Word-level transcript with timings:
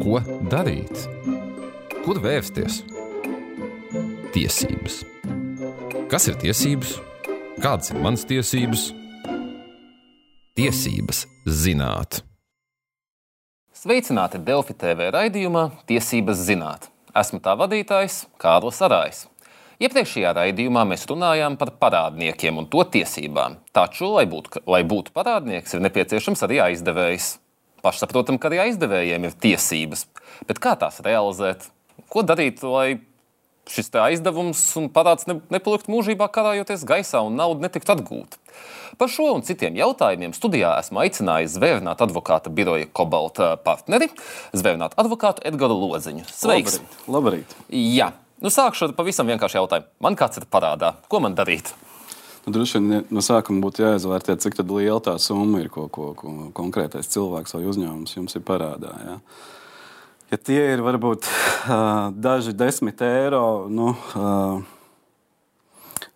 Ko 0.00 0.18
darīt? 0.50 0.92
Kur 2.04 2.18
vērsties? 2.22 2.82
Tiesības. 4.34 4.98
Kas 6.10 6.26
ir 6.30 6.36
tiesības? 6.42 6.96
Kādas 7.62 7.92
ir 7.92 8.00
manas 8.04 8.26
tiesības? 8.28 8.90
Tiesības 10.56 11.22
zināt. 11.48 12.20
Sveicināti 13.76 14.40
Delfi 14.44 14.76
TV 14.76 15.08
raidījumā 15.14 15.68
Tiesības 15.88 16.44
zināt. 16.48 16.90
Esmu 17.16 17.40
tā 17.44 17.56
vadītājs 17.56 18.26
Kārlis 18.40 18.82
Arājs. 18.84 19.24
Iepriekšējā 19.76 20.30
raidījumā 20.36 20.86
mēs 20.88 21.08
runājām 21.08 21.56
par 21.60 21.74
parādniekiem 21.80 22.60
un 22.60 22.68
to 22.72 22.84
tiesībām. 22.92 23.58
Taču, 23.76 24.08
lai 24.16 24.24
būtu, 24.28 24.62
lai 24.68 24.84
būtu 24.88 25.12
parādnieks, 25.16 25.76
ir 25.76 25.84
nepieciešams 25.84 26.44
arī 26.46 26.62
aizdevējs. 26.70 27.34
Pašsaprotam, 27.86 28.40
ka 28.42 28.50
arī 28.50 28.64
aizdevējiem 28.64 29.28
ir 29.28 29.36
tiesības. 29.42 30.08
Bet 30.48 30.58
kā 30.62 30.74
tās 30.78 30.98
realizēt? 31.06 31.68
Ko 32.10 32.24
darīt, 32.26 32.64
lai 32.66 32.98
šis 33.70 33.92
aizdevums 33.98 34.60
un 34.78 34.88
parāds 34.94 35.26
ne, 35.30 35.38
nepaliktu 35.54 35.90
mūžībā 35.94 36.26
karājoties 36.34 36.82
gaisā 36.86 37.22
un 37.26 37.38
nauda 37.38 37.66
netiktu 37.66 37.94
atgūta? 37.94 38.42
Par 38.98 39.10
šo 39.12 39.28
un 39.36 39.44
citiem 39.46 39.76
jautājumiem 39.78 40.34
studijā 40.34 40.72
esmu 40.80 41.02
aicinājis 41.04 41.56
Zvērnāta 41.58 42.06
advokāta 42.08 42.50
biroja 42.50 42.88
Kobalta 42.96 43.54
partneri, 43.62 44.08
Zvērnāta 44.56 44.98
advokātu 45.02 45.44
Edgars 45.46 45.78
Loziņu. 45.82 46.26
Sveiks! 46.32 46.80
Labrīt! 47.06 47.10
Labrīt. 47.18 47.56
Jā, 47.70 48.12
nu 48.42 48.52
sākšu 48.54 48.88
ar 48.88 48.96
pavisam 48.98 49.28
vienkāršu 49.30 49.60
jautājumu. 49.60 49.92
Man 50.02 50.18
kāds 50.18 50.40
ir 50.40 50.48
parādā? 50.50 50.96
Ko 51.12 51.20
man 51.22 51.36
darīt? 51.38 51.74
Nu, 52.46 52.52
droši 52.52 52.78
vien 52.78 53.06
no 53.10 53.22
sākuma 53.26 53.58
būtu 53.64 53.82
jāizvērtē, 53.82 54.36
cik 54.38 54.60
liela 54.68 55.00
tā 55.02 55.16
summa 55.18 55.64
ir, 55.64 55.66
ko, 55.74 55.88
ko, 55.90 56.12
ko 56.14 56.34
konkrētais 56.54 57.08
cilvēks 57.10 57.56
vai 57.56 57.64
uzņēmums 57.66 58.14
jums 58.14 58.38
ir 58.38 58.44
parādā. 58.46 58.92
Ja, 59.02 59.16
ja 60.30 60.38
tie 60.38 60.60
ir 60.76 60.84
varbūt 60.86 61.26
uh, 61.26 62.14
daži 62.14 62.54
desmit 62.54 63.02
eiro, 63.02 63.66
nu, 63.66 63.88
uh, 64.14 64.62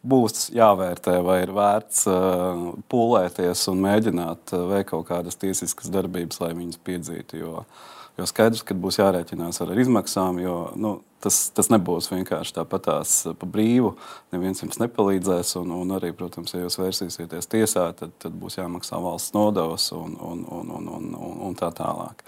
būs 0.06 0.52
jāvērtē, 0.54 1.16
vai 1.26 1.40
ir 1.42 1.50
vērts 1.56 2.06
uh, 2.06 2.62
pūlēties 2.86 3.66
un 3.74 3.82
mēģināt 3.88 4.54
uh, 4.54 4.68
veikt 4.70 4.92
kaut 4.94 5.08
kādas 5.10 5.34
tiesiskas 5.40 5.90
darbības, 5.90 6.38
lai 6.44 6.52
viņas 6.54 6.78
piedzītu. 6.86 7.42
Jo, 7.42 7.64
jo 8.20 8.28
skaidrs, 8.28 8.62
ka 8.66 8.76
būs 8.76 9.00
jārēķinās 9.00 9.62
ar 9.64 9.72
izmaksām, 9.80 10.40
jo 10.42 10.56
nu, 10.78 10.98
tas, 11.24 11.42
tas 11.56 11.70
nebūs 11.72 12.10
vienkārši 12.12 12.56
tāpatās 12.60 13.16
pa 13.40 13.48
brīvu. 13.48 13.94
Neviens 14.34 14.62
jums 14.62 14.80
nepalīdzēs, 14.82 15.56
un, 15.60 15.74
un 15.76 15.96
arī, 15.96 16.12
protams, 16.16 16.54
ja 16.54 16.64
jūs 16.64 16.78
vērsīsieties 16.80 17.50
tiesā, 17.50 17.90
tad, 17.96 18.14
tad 18.22 18.36
būs 18.40 18.60
jāmaksā 18.60 19.00
valsts 19.02 19.34
nodevas 19.36 19.90
un, 19.96 20.16
un, 20.16 20.46
un, 20.46 20.72
un, 20.78 20.88
un, 20.98 21.12
un, 21.16 21.36
un 21.48 21.58
tā 21.58 21.72
tālāk. 21.76 22.24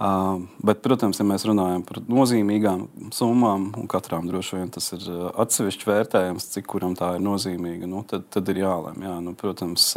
Uh, 0.00 0.46
bet, 0.64 0.78
protams, 0.80 1.18
ja 1.20 1.26
mēs 1.28 1.42
runājam 1.44 1.82
par 1.84 1.98
nozīmīgām 2.08 2.86
summām, 3.12 3.66
un 3.76 3.88
katram 3.90 4.30
droši 4.30 4.56
vien 4.56 4.70
tas 4.72 4.86
ir 4.96 5.02
atsevišķi 5.42 5.90
vērtējums, 5.90 6.46
cik 6.54 6.70
kuram 6.72 6.94
tā 6.96 7.18
ir 7.18 7.26
nozīmīga, 7.26 7.88
nu, 7.90 8.00
tad, 8.08 8.24
tad 8.32 8.48
ir 8.48 8.62
jālem. 8.62 9.02
Jā, 9.04 9.18
nu, 9.20 9.34
protams, 9.36 9.90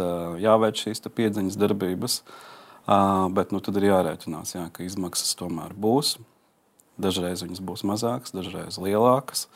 jāveic 0.44 0.82
šīs 0.84 1.08
piedziņas 1.08 1.56
darbības, 1.62 2.20
uh, 2.20 2.53
bet 2.86 3.54
nu, 3.56 3.62
tad 3.64 3.78
ir 3.80 3.90
jārēķinās, 3.90 4.56
jā, 4.58 4.68
ka 4.74 4.86
izmaksas 4.86 5.36
tomēr 5.40 5.76
būs. 5.76 6.18
Dažreiz 7.02 7.42
viņas 7.46 7.62
būs 7.66 7.86
mazākas, 7.90 8.36
dažreiz 8.36 8.78
lielākas. 8.82 9.48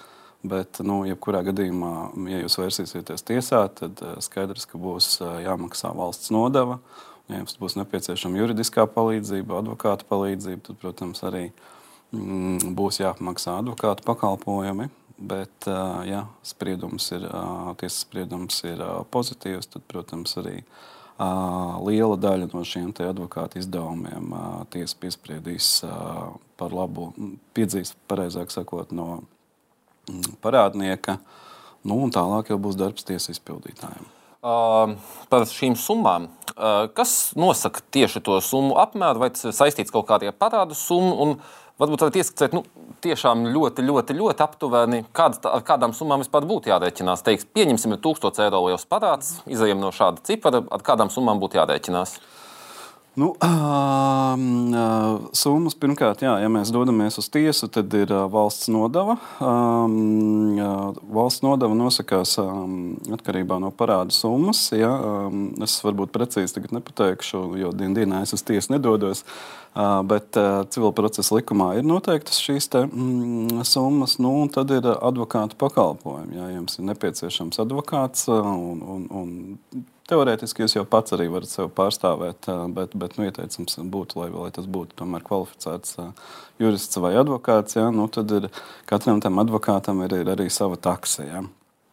Bet, 0.47 0.79
nu, 0.85 1.01
jebkurā 1.07 1.41
gadījumā, 1.47 1.93
ja 2.29 2.39
jūs 2.43 2.57
vērsīsieties 2.61 3.25
tiesā, 3.25 3.63
tad 3.73 4.01
skaidrs, 4.23 4.67
ka 4.69 4.79
būs 4.79 5.17
jāmaksā 5.43 5.91
valsts 5.97 6.31
nodeva. 6.33 6.79
Ja 7.27 7.41
jums 7.41 7.57
būs 7.59 7.75
nepieciešama 7.75 8.39
juridiskā 8.39 8.85
palīdzība, 8.87 9.59
advokāta 9.59 10.07
palīdzība, 10.07 10.61
tad, 10.69 10.77
protams, 10.79 11.23
arī 11.27 11.49
mm, 12.15 12.71
būs 12.77 13.01
jāmaksā 13.01 13.57
advokāta 13.59 14.05
pakalpojumi. 14.07 14.87
Bet, 15.17 15.65
ja 16.05 16.27
spriedums 16.45 17.09
ir, 17.15 17.25
tiesas 17.81 18.03
spriedums 18.05 18.61
ir 18.69 18.83
pozitīvs, 19.11 19.71
tad, 19.73 19.83
protams, 19.89 20.37
arī 20.39 20.61
liela 21.17 22.17
daļa 22.21 22.49
no 22.51 22.61
šiem 22.67 22.91
advokāta 22.93 23.57
izdevumiem 23.57 24.35
tiesa 24.73 24.99
piespriedīs 25.01 25.71
par 26.57 26.73
labu, 26.73 27.09
piedzīs, 27.57 27.95
pareizāk 28.09 28.53
sakot, 28.53 28.91
no 28.91 29.23
parādnieka. 30.43 31.17
Nu, 31.87 31.97
un 32.03 32.11
tālāk 32.13 32.51
jau 32.51 32.59
būs 32.61 32.77
darbs 32.77 33.05
tiesas 33.07 33.37
izpildītājiem. 33.37 34.13
Uh, 34.47 34.93
par 35.31 35.47
šīm 35.49 35.73
summām. 35.79 36.27
Uh, 36.53 36.85
kas 36.93 37.33
nosaka 37.35 37.81
tieši 37.91 38.21
to 38.23 38.37
summu 38.45 38.75
apmēru, 38.79 39.23
vai 39.23 39.31
tas 39.33 39.47
ir 39.49 39.55
saistīts 39.57 39.93
kaut 39.93 40.05
kādā 40.09 40.29
parādu 40.31 40.77
summu? 40.77 41.39
Varbūt 41.77 42.01
varat 42.01 42.15
ieskicēt, 42.17 42.55
nu, 42.57 42.63
tiešām 43.05 43.43
ļoti, 43.53 43.83
ļoti, 43.85 44.15
ļoti 44.17 44.41
aptuveni, 44.41 45.03
kādas, 45.13 45.43
ar 45.45 45.61
kādām 45.65 45.91
summām 45.93 46.23
vispār 46.23 46.47
būtu 46.49 46.71
jārēķinās. 46.71 47.21
Teiks, 47.21 47.45
pieņemsim, 47.53 47.93
ir 47.93 48.01
1000 48.01 48.41
eiro 48.47 48.63
liels 48.65 48.87
parāds, 48.89 49.35
izējām 49.45 49.83
no 49.83 49.91
šāda 49.93 50.23
cipara, 50.25 50.63
ar 50.73 50.85
kādām 50.85 51.11
summām 51.13 51.37
būtu 51.43 51.59
jārēķinās. 51.59 52.15
Nu, 53.17 53.31
uh, 53.33 55.21
summas 55.33 55.73
pirmkārt, 55.81 56.21
jā, 56.21 56.35
ja 56.37 56.49
mēs 56.53 56.69
dodamies 56.69 57.15
uz 57.17 57.25
tiesu, 57.33 57.65
tad 57.73 57.89
ir 57.97 58.11
valsts 58.29 58.69
nodeva. 58.69 59.15
Um, 59.41 60.53
valsts 61.15 61.41
nodeva 61.41 61.73
nosakās 61.73 62.35
um, 62.43 62.93
atkarībā 63.17 63.57
no 63.63 63.71
parāda 63.73 64.13
summas. 64.13 64.67
Ja, 64.69 64.91
um, 64.93 65.47
es 65.65 65.79
varbūt 65.81 66.13
precīzi 66.13 66.61
nepateikšu, 66.61 67.41
jo 67.57 67.73
dienā 67.73 68.03
dienā 68.03 68.21
es 68.27 68.37
uz 68.37 68.45
tiesu 68.45 68.75
nedodos. 68.75 69.25
Uh, 69.73 70.03
bet 70.05 70.37
uh, 70.37 70.61
civil 70.69 70.93
procesa 70.93 71.39
likumā 71.39 71.71
ir 71.79 71.89
noteiktas 71.89 72.37
šīs 72.41 72.69
te, 72.69 72.85
mm, 72.85 73.65
summas, 73.65 74.19
nu, 74.21 74.35
tad 74.53 74.77
ir 74.77 74.93
advokāta 74.93 75.57
pakalpojumi. 75.57 76.37
Ja 76.37 76.53
jums 76.53 76.77
ir 76.77 76.85
nepieciešams 76.93 77.65
advokāts 77.65 78.29
uh, 78.29 78.45
un, 78.45 78.85
un, 78.85 79.09
un 79.09 79.85
Teorētiski 80.07 80.63
jūs 80.63 80.77
jau 80.77 80.85
pats 80.87 81.11
arī 81.17 81.27
varat 81.31 81.51
sevi 81.51 81.67
pārstāvēt, 81.75 82.47
bet, 82.75 82.93
bet 82.95 83.17
nu, 83.19 83.25
ieteicams 83.27 83.79
būtu, 83.91 84.21
lai, 84.21 84.29
lai 84.31 84.51
tas 84.55 84.69
būtu 84.71 84.95
tomēr 85.01 85.25
kvalificēts 85.27 85.97
jurists 86.63 87.01
vai 87.03 87.11
advokāts. 87.19 87.75
Ja? 87.75 87.89
Nu, 87.91 88.07
tad 88.07 88.31
ir, 88.31 88.47
katram 88.87 89.19
tam 89.23 89.43
advokātam 89.43 90.05
ir, 90.05 90.15
ir 90.21 90.31
arī 90.31 90.47
sava 90.53 90.79
takse. 90.79 91.27
Ja? 91.27 91.43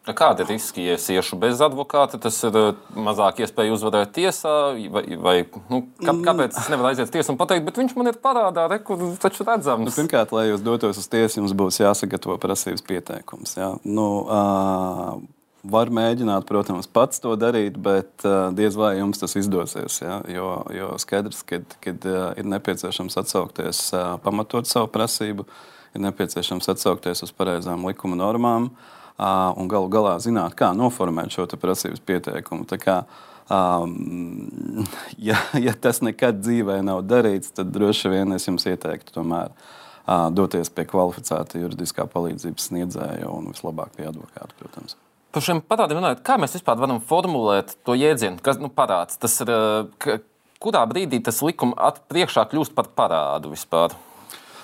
Kāda 0.05 0.45
ir 0.45 0.51
riski, 0.53 0.83
ja 0.85 0.95
es 0.99 1.09
iešu 1.09 1.35
bez 1.41 1.59
advokāta? 1.65 2.19
Tas 2.21 2.37
ir 2.45 2.55
mazāk 2.93 3.39
iespēja 3.41 3.73
uzvarēt 3.73 4.11
tiesā, 4.15 4.55
vai, 4.93 5.03
vai 5.17 5.35
nu, 5.71 5.81
kā, 5.97 6.11
mm. 6.13 6.25
kāpēc 6.27 6.59
es 6.61 6.67
nevaru 6.69 6.91
aiziet 6.91 7.09
uz 7.09 7.13
tiesu 7.15 7.33
un 7.33 7.39
pateikt, 7.39 7.65
bet 7.65 7.79
viņš 7.81 7.95
man 7.97 8.13
ir 8.13 8.19
parādā, 8.21 8.67
re, 8.69 8.77
kur 8.85 9.01
taču 9.19 9.43
redzams. 9.47 9.89
Nu, 9.89 9.95
pirmkārt, 9.97 10.31
lai 10.35 10.51
jūs 10.51 10.61
dotos 10.63 11.01
uz 11.01 11.09
tiesu, 11.09 11.41
jums 11.41 11.55
būs 11.57 11.81
jāsagatavo 11.81 12.37
prasības 12.39 12.85
pieteikums. 12.85 13.57
Ja? 13.57 13.73
Nu, 13.81 14.09
uh, 14.29 15.17
var 15.71 15.91
mēģināt, 15.93 16.45
protams, 16.49 16.87
pats 16.91 17.21
to 17.23 17.33
darīt, 17.39 17.77
bet 17.81 18.25
uh, 18.27 18.49
diez 18.55 18.77
vai 18.77 18.95
jums 18.99 19.21
tas 19.21 19.35
izdosies. 19.39 19.99
Ja? 20.03 20.19
Jo, 20.31 20.49
jo 20.73 20.91
skaidrs, 21.01 21.43
ka 21.45 21.61
uh, 21.61 22.17
ir 22.37 22.49
nepieciešams 22.51 23.17
atsaukties, 23.21 23.81
uh, 23.95 24.15
pamatot 24.23 24.69
savu 24.69 24.89
prasību, 24.93 25.47
ir 25.95 26.03
nepieciešams 26.05 26.69
atsaukties 26.75 27.25
uz 27.25 27.33
pareizām 27.35 27.87
likuma 27.87 28.19
normām 28.19 28.69
un 29.15 29.69
galu 29.71 29.87
galā 29.87 30.17
zināt, 30.19 30.57
kā 30.59 30.73
noformēt 30.75 31.31
šo 31.31 31.45
prasības 31.55 32.01
pieteikumu. 32.03 32.65
Um, 33.47 34.83
ja, 35.29 35.39
ja 35.55 35.71
tas 35.79 36.01
nekad 36.03 36.41
dzīvē 36.43 36.81
nav 36.83 37.05
darīts, 37.07 37.53
tad 37.55 37.71
droši 37.71 38.11
vien 38.11 38.35
es 38.35 38.49
jums 38.49 38.67
ieteiktu 38.67 39.15
tomēr 39.15 39.53
uh, 39.55 40.27
doties 40.35 40.73
pie 40.73 40.87
kvalificēta 40.89 41.63
juridiskā 41.63 42.09
palīdzības 42.11 42.69
sniedzēja 42.71 43.31
un 43.31 43.53
vislabāk 43.53 43.95
pie 43.95 44.09
advokāta, 44.11 44.51
protams. 44.59 44.99
Par 45.35 45.43
šiem 45.43 45.57
parādiem 45.67 45.97
runājot, 45.99 46.21
kā 46.23 46.37
mēs 46.39 46.53
vispār 46.55 46.77
varam 46.79 47.01
formulēt 47.03 47.73
to 47.83 47.91
jēdzienu, 47.99 48.39
kas 48.43 48.55
nu, 48.61 48.69
parāds? 48.71 49.17
Tas 49.19 49.33
ir, 49.43 49.49
ka, 49.99 50.21
kurā 50.63 50.85
brīdī 50.87 51.19
tas 51.25 51.41
likuma 51.43 51.89
priekšā 52.07 52.45
kļūst 52.53 52.71
par 52.77 52.87
parādu 52.95 53.51
vispār? 53.51 53.91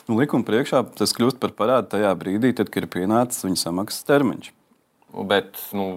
Nu, 0.07 0.15
likuma 0.15 0.47
priekšā 0.47 0.85
tas 0.95 1.12
kļūst 1.18 1.41
par 1.44 1.51
parādu 1.59 1.91
tajā 1.97 2.13
brīdī, 2.15 2.53
tad, 2.56 2.71
kad 2.71 2.85
ir 2.85 2.91
pienācis 2.94 3.44
viņa 3.44 3.59
samaksas 3.65 4.07
termiņš. 4.07 4.47
Bet 5.27 5.59
nu, 5.75 5.89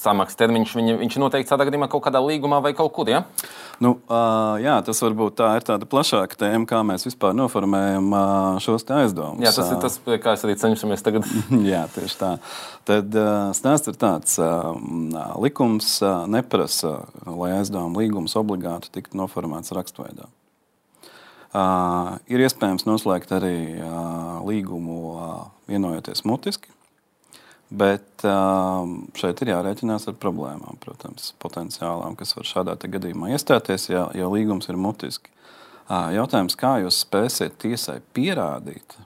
samaksas 0.00 0.38
termiņš 0.40 0.72
viņa, 0.78 0.94
viņš 1.00 1.16
ir 1.16 1.22
noteikts 1.22 1.52
tādā 1.52 1.66
gadījumā 1.68 1.88
kaut 1.92 2.04
kādā 2.06 2.22
līgumā 2.24 2.60
vai 2.64 2.72
kaut 2.76 2.92
kur. 2.96 3.10
Ja? 3.10 3.22
Nu, 3.80 3.94
uh, 4.08 4.56
jā, 4.60 4.78
tas 4.84 5.00
varbūt 5.04 5.38
tā 5.40 5.50
ir 5.58 5.66
tāda 5.66 5.88
plašāka 5.88 6.38
tēma, 6.40 6.66
kā 6.68 6.80
mēs 6.86 7.06
vispār 7.08 7.36
noformējam 7.36 8.10
uh, 8.12 8.58
šos 8.64 8.84
aizdevumus. 8.84 9.44
Jā, 9.44 9.52
tas 9.56 9.70
ir 9.72 9.80
tas, 9.84 10.00
kā 10.24 10.34
es 10.36 10.44
arī 10.46 10.56
cenšamies 10.60 11.04
tagad. 11.06 11.28
jā, 11.72 11.84
tieši 11.94 12.18
tā. 12.20 12.32
Tad 12.88 13.16
uh, 13.16 13.52
stāsts 13.56 13.92
ir 13.92 14.00
tāds, 14.00 14.36
uh, 14.40 14.74
likums 15.40 15.96
uh, 16.04 16.26
neprasa, 16.30 16.98
lai 17.26 17.54
aizdevuma 17.60 18.02
līgums 18.02 18.36
obligāti 18.40 18.92
tiktu 18.96 19.20
noformēts 19.20 19.76
rakstveidā. 19.76 20.28
Uh, 21.50 22.20
ir 22.30 22.44
iespējams 22.44 22.84
noslēgt 22.86 23.32
arī 23.34 23.80
uh, 23.82 24.38
līgumu 24.46 24.98
uh, 25.10 25.32
vienojoties 25.66 26.22
mutiski, 26.22 26.70
Bet 27.70 28.24
um, 28.26 28.96
šeit 29.14 29.40
ir 29.44 29.52
jārēķinās 29.52 30.08
ar 30.10 30.16
problēmām, 30.18 30.80
protams, 30.82 31.30
potenciālām, 31.42 32.16
kas 32.18 32.34
var 32.34 32.48
šādā 32.48 32.74
gadījumā 32.82 33.30
iestāties, 33.36 33.86
ja, 33.92 34.08
ja 34.16 34.26
līgums 34.30 34.66
ir 34.72 34.78
mutiski. 34.80 35.30
Jautājums, 35.90 36.54
kā 36.58 36.76
jūs 36.82 37.00
spēsiet 37.04 37.56
tiesai 37.62 38.00
pierādīt, 38.14 38.96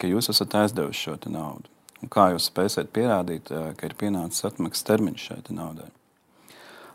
ka 0.00 0.08
jūs 0.08 0.28
esat 0.32 0.56
aizdevuši 0.64 1.06
šo 1.06 1.18
naudu? 1.32 1.68
Un 2.04 2.10
kā 2.12 2.30
jūs 2.34 2.50
spēsiet 2.50 2.90
pierādīt, 2.92 3.48
ka 3.48 3.88
ir 3.88 3.96
pienācis 4.00 4.44
atmaksas 4.44 4.84
termiņš 4.88 5.28
šai 5.30 5.38
naudai? 5.56 5.88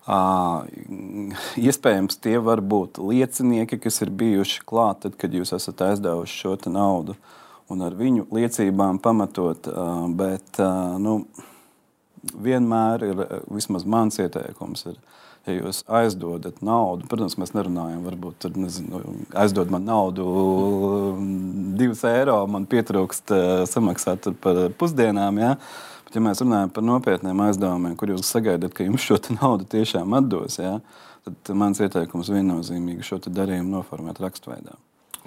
Uh, 0.10 0.66
iespējams, 1.70 2.18
tie 2.18 2.40
var 2.42 2.62
būt 2.66 2.98
liecinieki, 2.98 3.78
kas 3.82 4.02
ir 4.02 4.10
bijuši 4.10 4.64
klāt, 4.66 5.04
tad, 5.04 5.18
kad 5.22 5.34
jūs 5.34 5.54
esat 5.54 5.84
aizdevuši 5.86 6.40
šo 6.44 6.56
naudu, 6.74 7.14
un 7.70 7.86
ar 7.86 7.96
viņu 7.98 8.28
liecībām 8.34 9.00
pamatot. 9.04 9.70
Bet 10.18 10.60
nu, 11.02 11.20
vienmēr 12.34 13.06
ir 13.08 13.24
vismaz 13.52 13.86
mans 13.90 14.20
ieteikums. 14.22 14.86
Ir, 14.92 14.98
ja 15.48 15.56
jūs 15.56 15.84
aizdodat 16.00 16.60
naudu, 16.66 17.08
protams, 17.10 17.38
mēs 17.40 17.54
nerunājam, 17.56 18.02
varbūt 18.06 18.42
tur, 18.44 18.58
nezinu, 18.60 19.00
aizdod 19.40 19.72
man 19.74 19.88
naudu, 19.88 20.26
divus 21.80 22.04
eiro, 22.10 22.42
man 22.52 22.68
pietrūkst 22.70 23.34
samaksāt 23.72 24.32
par 24.44 24.66
pusdienām. 24.80 25.40
Ja? 25.42 25.56
Bet, 26.06 26.18
ja 26.18 26.26
mēs 26.26 26.44
runājam 26.44 26.74
par 26.74 26.86
nopietniem 26.86 27.46
aizdevumiem, 27.46 27.96
kur 28.00 28.16
jūs 28.16 28.34
sagaidat, 28.34 28.74
ka 28.74 28.88
jums 28.88 29.06
šo 29.06 29.22
naudu 29.38 29.68
tiešām 29.70 30.18
atdos, 30.18 30.58
ja, 30.58 30.80
tad 31.22 31.56
mans 31.58 31.82
ieteikums 31.86 32.32
viennozīmīgi 32.34 33.06
šo 33.06 33.22
darījumu 33.30 33.78
noformēt 33.78 34.22
rakstveidā. 34.24 34.74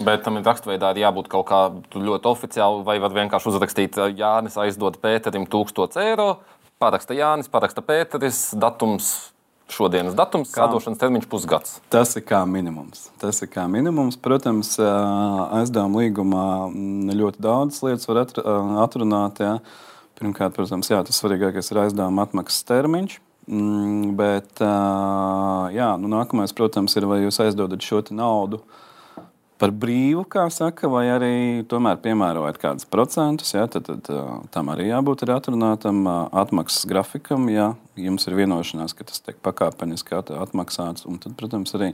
Bet 0.01 0.23
tam 0.25 0.39
ir 0.39 0.47
raksturveidā 0.47 0.95
jābūt 0.97 1.29
kaut 1.33 1.45
kā 1.51 1.61
ļoti 1.93 2.31
oficiāli, 2.31 2.81
vai 2.87 2.97
var 3.03 3.13
vienkārši 3.13 3.51
uzrakstīt, 3.51 3.99
Jānis 4.17 4.57
aizdod 4.61 4.97
Pēterim 5.03 5.45
1000 5.51 6.01
eiro, 6.01 6.31
paraksta 6.81 7.17
Jānis, 7.17 7.51
paraksta 7.53 7.85
Pēteris, 7.85 8.49
datums 8.57 9.13
šodienas 9.73 10.17
datums, 10.17 10.53
atdošanas 10.59 11.01
termiņš 11.01 11.29
pusgads. 11.31 11.77
Tas 11.93 12.13
ir 12.19 12.25
kā 12.29 12.43
minimums. 12.49 13.07
Tas 13.21 13.41
ir 13.45 13.51
kā 13.53 13.65
minimums. 13.71 14.19
Protams, 14.21 14.75
aizdevuma 14.81 16.03
līgumā 16.03 16.47
ļoti 17.17 17.43
daudz 17.43 17.81
lietas 17.87 18.09
var 18.11 18.25
atrunāt. 18.85 19.43
Jā. 19.43 19.57
Pirmkārt, 20.19 20.55
protams, 20.57 20.91
jā, 20.93 21.01
tas 21.07 21.19
svarīgākais 21.19 21.73
ir 21.73 21.83
aizdevuma 21.87 22.27
atmaksas 22.27 22.67
termiņš. 22.69 23.19
Mm, 23.51 24.13
bet 24.19 24.63
jā, 24.63 25.89
nu, 25.99 26.11
nākamais, 26.13 26.53
protams, 26.55 26.95
ir, 26.99 27.09
vai 27.11 27.25
jūs 27.25 27.41
aizdodat 27.43 27.83
šo 27.83 28.05
naudu 28.15 28.61
par 29.63 29.71
brīvu, 29.85 30.25
kā 30.27 30.49
saka, 30.51 30.91
vai 30.91 31.05
arī 31.15 31.37
tomēr 31.71 32.01
piemērojat 32.03 32.59
kādus 32.59 32.89
procentus. 32.91 33.55
Ja, 33.55 33.69
tad, 33.71 33.87
tad 33.87 34.11
tam 34.55 34.73
arī 34.75 34.89
jābūt 34.91 35.23
ir 35.23 35.33
atrunātam 35.37 36.03
atmaksas 36.11 36.89
grafikam, 36.91 37.47
ja 37.53 37.73
jums 37.95 38.27
ir 38.27 38.37
vienošanās, 38.43 38.97
ka 38.99 39.07
tas 39.07 39.23
tiek 39.23 39.39
pakāpeniski 39.47 40.19
atmaksāts. 40.19 41.07
Un 41.07 41.23
tad, 41.23 41.39
protams, 41.39 41.75
arī 41.79 41.93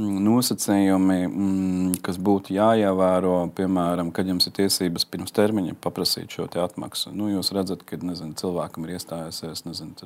Mm, 0.00 0.20
nosacījumi, 0.24 1.16
mm, 1.26 1.96
kas 2.04 2.16
būtu 2.22 2.54
jāievēro, 2.54 3.34
piemēram, 3.56 4.12
kad 4.14 4.28
jums 4.30 4.46
ir 4.46 4.54
tiesības 4.56 5.04
pirms 5.10 5.34
termiņa 5.34 5.74
paprasīt 5.82 6.30
šo 6.36 6.46
atmaksu. 6.62 7.10
Nu, 7.12 7.28
jūs 7.32 7.52
redzat, 7.56 7.82
ka 7.84 7.98
nezinu, 8.00 8.36
cilvēkam 8.38 8.86
ir 8.86 8.94
iestājusies 8.96 9.66
nezinu, 9.66 9.98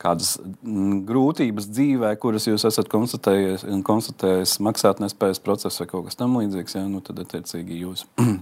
kādas 0.00 0.36
mm, 0.40 1.02
grūtības 1.08 1.68
dzīvē, 1.70 2.14
kuras 2.22 2.48
jūs 2.48 2.64
esat 2.68 2.88
konstatējis, 2.92 3.66
konstatējis 3.86 4.56
maksātnespējas 4.64 5.42
procesā 5.44 5.84
vai 5.84 5.90
kaut 5.92 6.08
kas 6.08 6.18
tamlīdzīgs, 6.20 6.78
ja, 6.78 6.86
nu, 6.88 7.02
tad 7.04 7.20
attiecīgi 7.24 7.82
jūs. 7.84 8.06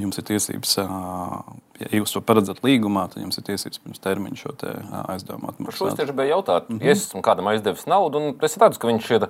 Jums 0.00 0.16
ir 0.16 0.24
tiesības, 0.24 0.70
ja 0.80 1.88
jūs 1.92 2.14
to 2.14 2.22
paredzat 2.24 2.62
līgumā, 2.64 3.02
tad 3.12 3.20
jums 3.20 3.36
ir 3.36 3.44
tiesības 3.44 3.82
pirms 3.84 4.00
termiņa 4.00 4.38
šo 4.40 4.54
aizdevumu 5.12 5.50
atmaksāt. 5.50 5.76
Šo 5.76 5.88
es 5.90 5.98
tieši 5.98 6.14
biju 6.16 6.30
jautāt. 6.30 6.70
Mm 6.70 6.78
-hmm. 6.78 6.92
Es 6.94 7.02
esmu 7.02 7.20
kādam 7.20 7.50
aizdevis 7.52 7.84
naudu, 7.84 8.22
un 8.22 8.46
es 8.48 8.56
redzu, 8.56 8.80
ka 8.80 8.88
viņš 8.88 9.10
ir 9.18 9.26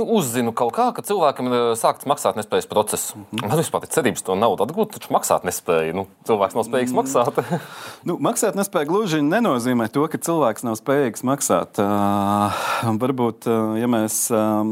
nu, 0.00 0.06
uzzinu 0.16 0.52
kaut 0.56 0.72
kā, 0.76 0.88
ka 0.96 1.04
cilvēkam 1.04 1.50
ir 1.50 1.56
eh, 1.58 1.72
sākts 1.78 2.08
maksāt 2.08 2.38
nespējas 2.38 2.68
process. 2.70 3.14
Mm 3.14 3.24
-hmm. 3.30 3.48
Man 3.48 3.60
vispār 3.60 3.84
ir 3.84 3.92
cerības 3.94 4.24
to 4.24 4.34
naudu 4.34 4.64
atgūt, 4.64 4.94
taču 4.96 5.12
maksāt 5.12 5.44
nespēja. 5.44 5.94
Nu, 5.94 6.06
cilvēks 6.28 6.56
nav 6.56 6.64
spējīgs 6.68 6.94
maksāt. 6.96 7.40
nu, 8.08 8.16
maksāt 8.20 8.56
nespēja 8.56 8.88
gluži 8.88 9.22
nenozīmē 9.22 9.88
to, 9.92 10.06
ka 10.08 10.18
cilvēks 10.18 10.64
nav 10.64 10.78
spējīgs 10.80 11.24
maksāt. 11.24 11.78
Uh, 11.78 12.60
varbūt, 13.02 13.46
uh, 13.46 13.76
ja 13.80 13.86
mēs 13.86 14.30
uh, 14.32 14.64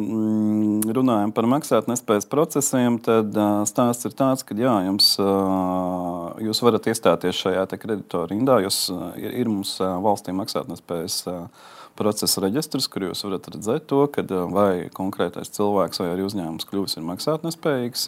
runājam 0.98 1.32
par 1.32 1.44
maksāt 1.44 1.88
nespējas 1.88 2.28
procesiem, 2.28 2.98
tad 2.98 3.36
uh, 3.36 3.64
stāsts 3.64 4.06
ir 4.08 4.12
tāds, 4.12 4.44
ka 4.44 4.54
jā, 4.54 4.76
jums, 4.86 5.16
uh, 5.20 6.32
jūs 6.40 6.62
varat 6.62 6.86
iestāties 6.86 7.36
šajā 7.36 7.66
kreditoru 7.78 8.32
rindā. 8.32 8.60
Jūs, 8.64 8.90
uh, 8.90 9.12
ir, 9.16 9.34
ir 9.42 9.48
mums 9.48 9.80
uh, 9.80 9.98
valstī 10.02 10.32
maksāt 10.32 10.68
nespējas. 10.68 11.26
Uh, 11.26 11.76
procesa 11.98 12.42
reģistrs, 12.44 12.86
kur 12.90 13.08
jūs 13.08 13.24
varat 13.26 13.48
redzēt 13.52 13.88
to, 13.90 14.04
kad, 14.14 14.30
vai 14.54 14.88
konkrētais 14.94 15.50
cilvēks 15.56 16.02
vai 16.02 16.12
arī 16.12 16.26
uzņēmums 16.28 16.68
kļūs 16.68 16.98
maksātnespējīgs, 17.08 18.06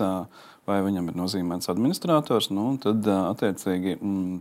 vai 0.71 0.79
viņam 0.87 1.11
ir 1.11 1.19
nozīmēts 1.19 1.73
administrators. 1.73 2.51
Nu, 2.55 2.73
tad, 2.83 3.07
attiecīgi, 3.07 3.97
mm, 3.99 4.41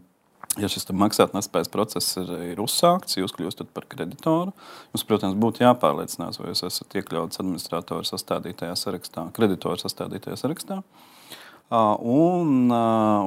ja 0.62 0.70
šis 0.72 0.90
maksātnespējas 0.94 1.72
process 1.74 2.18
ir, 2.22 2.32
ir 2.54 2.64
uzsākts, 2.64 3.18
jūs 3.20 3.34
kļūstat 3.36 3.72
par 3.74 3.88
kreditoru. 3.90 4.54
Jums, 4.94 5.06
protams, 5.10 5.38
būtu 5.40 5.66
jāpārliecinās, 5.66 6.42
vai 6.42 6.54
jūs 6.54 6.66
esat 6.70 7.00
iekļauts 7.02 7.42
administratora 7.42 8.08
sastādītajā 8.08 8.76
sarakstā, 8.80 9.30
kreditoru 9.36 9.82
sastādītajā 9.82 10.40
sarakstā. 10.44 10.84
Un, 11.70 12.72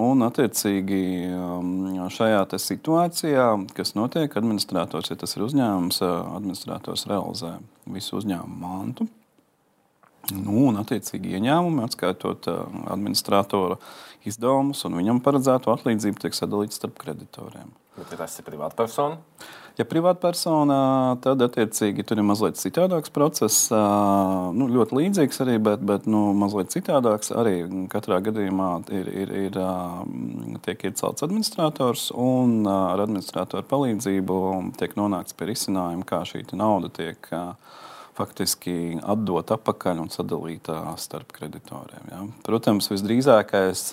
un 0.03 0.25
attiecīgi, 0.27 1.03
šajā 2.11 2.41
situācijā, 2.59 3.45
kas 3.77 3.95
notiek, 3.95 4.35
administrators, 4.41 5.13
ja 5.13 5.17
tas 5.21 5.37
ir 5.37 5.45
uzņēmums, 5.47 6.01
administrators 6.03 7.07
realizē 7.07 7.53
visu 7.87 8.19
uzņēmumu 8.19 8.59
mantu. 8.65 9.07
Nu, 10.33 10.57
un, 10.69 10.81
attiecīgi, 10.83 11.37
ieņēmumi, 11.39 11.85
atskaitot 11.87 12.49
administratora 12.51 13.79
izdevumus 14.27 14.83
un 14.87 14.99
viņam 14.99 15.23
paredzēto 15.23 15.71
atlīdzību, 15.75 16.23
tiek 16.23 16.35
sadalīts 16.35 16.79
starp 16.83 16.99
kreditoriem. 16.99 17.71
Bet, 17.93 18.09
ja 18.09 18.23
tas 18.23 18.39
ir 18.41 18.47
privātpersona? 18.47 19.19
Ja 19.81 19.87
privātpersonā, 19.89 20.79
tad 21.25 21.41
attiecīgi 21.45 22.05
tur 22.05 22.21
ir 22.21 22.27
mazliet 22.29 22.59
citādāks 22.61 23.13
process. 23.13 23.71
Nu, 23.73 24.69
ļoti 24.69 24.99
līdzīgs 24.99 25.41
arī, 25.45 25.57
bet, 25.65 25.85
bet 25.89 26.09
nu, 26.09 26.27
mazliet 26.37 26.73
citādāks. 26.75 27.33
Arī 27.37 27.55
katrā 27.93 28.21
gadījumā 28.25 28.69
ir, 28.93 29.09
ir, 29.25 29.33
ir, 29.47 29.59
tiek 30.65 30.85
iecelts 30.89 31.25
administrators, 31.25 32.11
un 32.13 32.69
ar 32.69 33.01
administratoru 33.05 33.65
palīdzību 33.69 34.41
tiek 34.81 34.97
nonākts 35.01 35.37
pie 35.37 35.49
risinājuma, 35.53 36.09
kā 36.09 36.21
šī 36.29 36.45
nauda 36.53 36.93
tiek 36.93 37.33
faktiski 38.17 38.99
atdot 39.09 39.49
atpakaļ 39.55 40.03
un 40.03 40.11
sadalīt 40.13 40.69
starp 41.01 41.33
kreditoriem. 41.33 42.11
Ja. 42.13 42.19
Protams, 42.45 42.91
visdrīzākais 42.93 43.87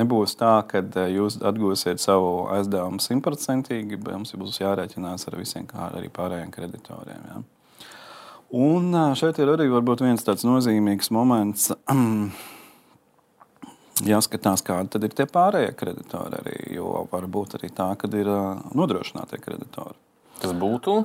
nebūs 0.00 0.36
tā, 0.40 0.58
ka 0.68 0.82
jūs 1.08 1.38
atgūsiet 1.48 2.02
savu 2.02 2.50
aizdevumu 2.52 3.00
simtprocentīgi, 3.00 3.96
bet 3.96 4.12
jums 4.18 4.36
būs 4.42 4.60
jārēķinās 4.60 5.24
ar 5.30 5.38
visiem 5.40 5.70
arī 5.88 6.12
pārējiem 6.12 6.52
kreditoriem. 6.52 7.24
Ja. 7.32 7.40
Un 8.60 8.94
šeit 9.14 9.38
ir 9.38 9.52
arī 9.52 9.68
viens 9.70 10.24
tāds 10.26 10.44
nozīmīgs 10.44 11.12
moments. 11.14 11.70
Jāskatās, 14.10 14.62
kādi 14.64 15.00
ir 15.04 15.16
tie 15.16 15.26
pārējie 15.28 15.74
kreditori. 15.76 16.40
Arī, 16.40 16.54
jo 16.76 17.04
var 17.10 17.26
būt 17.28 17.58
arī 17.58 17.68
tā, 17.72 17.92
ka 18.00 18.08
ir 18.16 18.30
nodrošinātie 18.76 19.40
kreditori. 19.44 19.96
Tas 20.40 20.56
būtu 20.56 21.02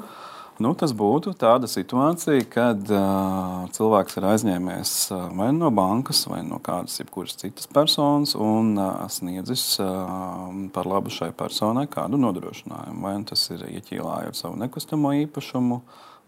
Nu, 0.55 0.69
tas 0.79 0.93
būtu 0.95 1.33
tāda 1.35 1.67
situācija, 1.67 2.45
kad 2.47 2.88
uh, 2.88 3.65
cilvēks 3.75 4.15
ir 4.15 4.27
aizņēmies 4.29 4.91
uh, 5.12 5.25
vai 5.35 5.50
no 5.51 5.67
bankas, 5.75 6.21
vai 6.31 6.45
no 6.47 6.62
kādas 6.63 6.95
citas 7.41 7.67
personas 7.67 8.38
un 8.39 8.77
uh, 8.79 9.03
sniedzis 9.12 9.65
uh, 9.83 10.47
par 10.71 10.88
labu 10.88 11.12
šai 11.12 11.33
personai 11.35 11.89
kādu 11.91 12.15
nodrošinājumu. 12.24 13.03
Vai 13.03 13.17
nu 13.19 13.27
tas 13.27 13.43
ir 13.51 13.67
ieķīlājot 13.67 14.39
savu 14.39 14.55
nekustamo 14.63 15.12
īpašumu, 15.25 15.81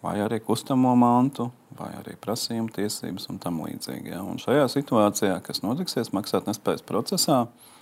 vai 0.04 0.18
arī 0.26 0.42
kustamo 0.44 0.92
mantu, 1.00 1.48
vai 1.80 1.94
arī 2.02 2.20
prasījumu 2.20 2.76
tiesības 2.76 3.30
un 3.32 3.40
tam 3.40 3.64
līdzīgi. 3.64 4.12
Ja? 4.12 4.26
Un 4.28 4.44
šajā 4.44 4.68
situācijā, 4.76 5.40
kas 5.48 5.64
notiksies 5.64 6.12
maksātnespējas 6.12 6.84
procesā, 6.84 7.46
uh, 7.48 7.77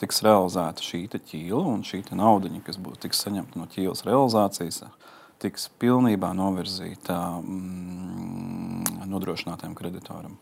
tiks 0.00 0.22
realizēta 0.24 0.84
šī 0.84 1.04
ķīla 1.12 1.64
un 1.74 1.84
šī 1.86 2.02
nauda, 2.16 2.50
kas 2.66 2.78
būs 2.80 3.02
tiks 3.02 3.22
saņemta 3.24 3.60
no 3.60 3.68
ķīlas 3.70 4.04
realizācijas, 4.08 4.82
tiks 5.42 5.68
pilnībā 5.78 6.32
novirzīta 6.36 7.18
mm, 7.42 9.06
nodrošinātajam 9.10 9.74
kreditoram. 9.78 10.38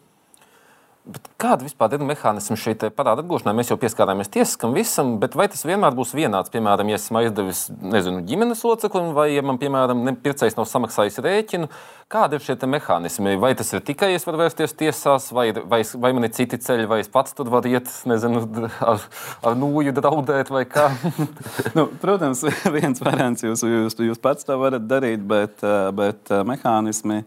Bet 1.03 1.25
kāda 1.43 1.65
vispār 1.67 1.97
ir 1.97 2.03
mehānismi 2.07 2.55
šeit 2.63 2.85
parāda 2.95 3.25
atgūšanai? 3.25 3.57
Mēs 3.59 3.73
jau 3.73 3.77
pieskārāmies 3.81 4.29
tiesiskam 4.31 4.71
visam, 4.77 5.17
bet 5.19 5.35
vai 5.35 5.49
tas 5.51 5.65
vienmēr 5.67 5.97
būs 5.99 6.13
vienāds? 6.15 6.51
Piemēram, 6.55 6.93
ja 6.93 6.99
esmu 7.01 7.19
aizdevis 7.19 7.63
nezinu, 7.75 8.21
ģimenes 8.29 8.61
loceklim, 8.63 9.09
vai 9.17 9.33
ja 9.33 9.43
man, 9.43 9.57
piemēram, 9.59 10.05
pircējs 10.23 10.55
nav 10.55 10.69
samaksājis 10.71 11.19
rēķinu, 11.25 11.67
kādi 12.13 12.39
ir 12.39 12.45
šie 12.45 12.55
mehānismi? 12.71 13.33
Vai 13.43 13.51
tas 13.59 13.75
ir 13.75 13.83
tikai 13.83 14.13
es 14.15 14.27
varu 14.29 14.45
vērsties 14.45 14.77
tiesās, 14.79 15.27
vai, 15.35 15.49
vai, 15.51 15.81
vai 16.05 16.13
man 16.15 16.29
ir 16.29 16.31
citi 16.37 16.61
ceļi, 16.63 16.87
vai 16.93 17.01
es 17.03 17.11
pats 17.11 17.35
tur 17.35 17.51
varu 17.51 17.73
iet, 17.73 17.91
nezinu, 18.07 18.45
ar, 18.93 19.03
ar 19.43 19.59
nūju 19.59 19.97
draudēt 19.97 20.53
vai 20.55 20.63
kā? 20.71 20.85
nu, 21.79 21.89
protams, 22.05 22.45
viens 22.77 23.03
variants 23.03 23.43
jūs, 23.43 23.67
jūs, 23.67 23.99
jūs 24.07 24.23
pats 24.23 24.47
to 24.47 24.61
varat 24.61 24.87
darīt, 24.87 25.27
bet, 25.27 25.67
bet 25.99 26.31
mehānismi. 26.47 27.25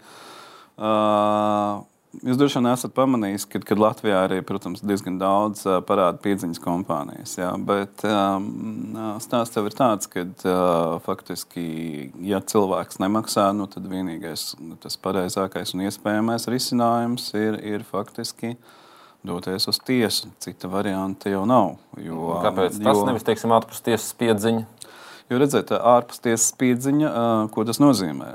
Uh, 0.79 1.84
Jūs 2.24 2.38
droši 2.39 2.60
vien 2.60 2.69
esat 2.72 2.93
pamanījis, 2.95 3.48
ka, 3.50 3.60
kad 3.65 3.81
Latvijā 3.81 4.22
arī 4.27 4.38
protams, 4.45 4.84
diezgan 4.86 5.17
daudz 5.19 5.63
parāda 5.88 6.22
piedziņas 6.24 6.62
kompānijas. 6.63 7.36
Jā, 7.39 7.50
bet 7.67 8.05
um, 8.07 8.95
stāsts 9.24 9.57
jau 9.57 9.65
ir 9.67 9.75
tāds, 9.75 10.10
ka 10.12 10.24
uh, 10.24 10.95
faktiski, 11.05 11.65
ja 12.25 12.39
cilvēks 12.39 13.01
nemaksā, 13.03 13.50
nu, 13.57 13.67
tad 13.72 13.89
vienīgais 13.91 14.53
nu, 14.62 14.77
tas 14.81 15.00
pareizākais 15.01 15.75
un 15.75 15.86
iespējamais 15.89 16.50
risinājums 16.51 17.31
ir, 17.39 17.60
ir 17.65 17.86
faktiski 17.89 18.55
doties 19.25 19.67
uz 19.72 19.81
tiesu. 19.81 20.29
Cita 20.39 20.69
varianta 20.72 21.31
jau 21.34 21.43
nav. 21.50 21.75
Jo, 21.98 22.38
Kāpēc 22.45 22.77
tas 22.77 23.01
jo, 23.01 23.05
nevis 23.10 23.25
teiksim, 23.25 23.53
ārpus 23.55 23.81
tiesas 23.86 24.13
piedziņa? 24.19 24.65
Jo 25.25 25.39
redziet, 25.41 25.72
ārpus 25.74 26.20
tiesas 26.22 26.51
piedziņa, 26.60 27.12
ko 27.53 27.63
tas 27.65 27.79
nozīmē? 27.82 28.27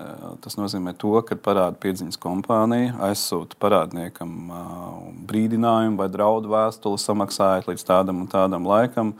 Tas 0.43 0.57
nozīmē 0.59 0.97
to, 0.99 1.13
ka 1.27 1.37
parāda 1.39 1.79
piedziņas 1.79 2.19
kompānija 2.19 2.97
aizsūta 3.07 3.59
parādniekam 3.63 4.51
brīdinājumu 5.31 6.01
vai 6.01 6.09
draudu 6.11 6.51
vēstuli, 6.51 6.99
samaksājot 6.99 7.71
līdz 7.71 7.87
tādam 7.87 8.25
un 8.25 8.33
tādam 8.33 8.67
laikam. 8.67 9.15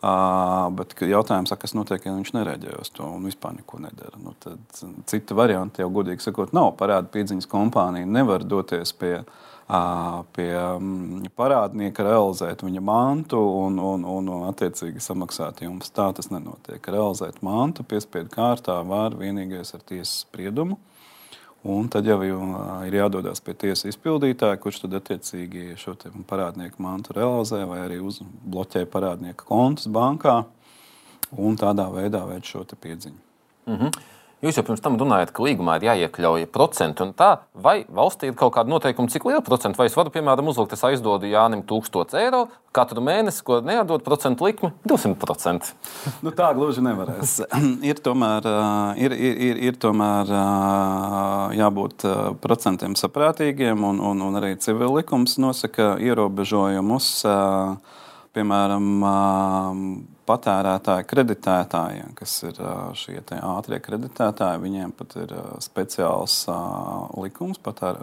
Uh, 0.00 0.70
bet 0.72 0.94
jautājums, 1.04 1.52
kas 1.60 1.74
notiek, 1.76 2.06
ja 2.08 2.14
viņš 2.14 2.30
nereaģē 2.32 2.78
uz 2.80 2.88
to 2.96 3.04
un 3.04 3.26
vispār 3.28 3.52
neko 3.58 3.82
nedara? 3.84 4.16
Nu, 4.16 4.32
tad 4.40 4.80
cita 5.12 5.36
varianta 5.36 5.82
jau, 5.84 5.90
godīgi 5.92 6.24
sakot, 6.24 6.54
nav. 6.56 6.70
Parāda 6.80 7.12
piedziņas 7.12 7.50
kompānija 7.52 8.08
nevar 8.08 8.46
doties 8.48 8.94
pie 8.96 9.18
uh, 9.18 9.49
pie 10.34 10.50
mm, 10.52 11.30
parādnieka 11.38 12.04
realizēt 12.06 12.64
viņa 12.66 12.82
mantu 12.82 13.38
un, 13.38 13.78
un, 13.78 14.04
un, 14.04 14.28
un 14.34 14.46
attiecīgi 14.48 15.02
samaksāt 15.04 15.62
jums. 15.62 15.92
Tā 15.94 16.10
tas 16.16 16.30
nenotiek. 16.32 16.82
Realizēt 16.82 17.42
mantu 17.46 17.86
piespiedu 17.86 18.32
kārtā 18.34 18.80
var 18.86 19.14
vienīgais 19.18 19.74
ar 19.76 19.84
tiesas 19.86 20.24
spriedumu. 20.24 20.78
Un 21.70 21.90
tad 21.92 22.06
jau 22.08 22.16
ir 22.24 22.94
jādodas 22.96 23.42
pie 23.44 23.52
tiesas 23.52 23.90
izpildītāja, 23.90 24.56
kurš 24.62 24.86
tad 24.86 24.94
attiecīgi 24.96 25.74
šo 25.78 25.92
parādnieku 26.28 26.80
mantu 26.80 27.12
realizē 27.18 27.66
vai 27.68 27.82
arī 27.84 27.98
uzbloķē 28.00 28.86
parādnieka 28.88 29.44
kontus 29.44 29.90
bankā 29.92 30.38
un 31.36 31.60
tādā 31.60 31.84
veidā 31.92 32.24
veic 32.26 32.48
šo 32.48 32.64
piedziņu. 32.64 33.20
Mm 33.66 33.76
-hmm. 33.76 34.00
Jūs 34.40 34.56
jau 34.56 34.62
pirms 34.64 34.80
tam 34.80 34.94
runājat, 34.96 35.34
ka 35.36 35.44
līgumā 35.44 35.74
ir 35.76 35.84
jāiekļauj 35.84 36.46
procenti 36.48 37.02
un 37.04 37.10
tā, 37.12 37.42
vai 37.52 37.82
valstī 37.92 38.30
ir 38.30 38.36
kaut 38.40 38.54
kāda 38.54 38.72
noteikuma, 38.72 39.12
cik 39.12 39.26
liela 39.28 39.42
procenta, 39.44 39.76
vai 39.76 39.90
es 39.90 39.96
varu, 39.98 40.08
piemēram, 40.14 40.46
uzlikt, 40.48 40.72
es 40.72 40.84
aizdodu 40.88 41.28
Jānim 41.28 41.60
1000 41.68 42.16
eiro 42.16 42.46
katru 42.72 43.02
mēnesi, 43.04 43.42
ko 43.44 43.58
neatdod 43.60 44.00
procentu 44.06 44.46
likmi 44.48 44.70
200%. 44.88 45.74
Nu, 46.24 46.32
tā 46.36 46.48
gluži 46.56 46.80
nevarēs. 46.86 47.34
ir 47.90 48.00
tomēr, 48.00 48.48
ir, 48.96 49.12
ir, 49.12 49.42
ir, 49.50 49.60
ir 49.68 49.76
tomēr 49.80 50.32
jābūt 51.58 52.06
procentiem 52.40 52.96
saprātīgiem, 52.96 53.84
un, 53.90 54.00
un, 54.00 54.24
un 54.24 54.40
arī 54.40 54.54
civil 54.62 54.96
likums 54.96 55.36
nosaka 55.42 55.98
ierobežojumus, 56.00 57.10
piemēram, 58.32 58.88
patērētāju 60.30 61.08
kreditētājiem, 61.10 62.14
kas 62.18 62.36
ir 62.46 62.60
šie 62.98 63.18
ātrie 63.36 63.80
kreditētāji, 63.82 64.62
viņiem 64.62 64.94
pat 64.96 65.16
ir 65.18 65.34
speciāls 65.64 66.44
likums, 67.18 67.58
patēr, 67.62 67.98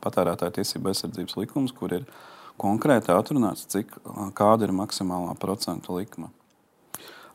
patērētāju 0.00 0.56
tiesību 0.58 0.90
aizsardzības 0.92 1.36
likums, 1.42 1.76
kur 1.76 1.94
ir 2.00 2.08
konkrēti 2.56 3.12
atrunāts, 3.12 3.68
cik, 3.68 3.92
kāda 4.36 4.64
ir 4.66 4.74
maksimālā 4.76 5.36
procentu 5.40 6.00
likme. 6.00 6.32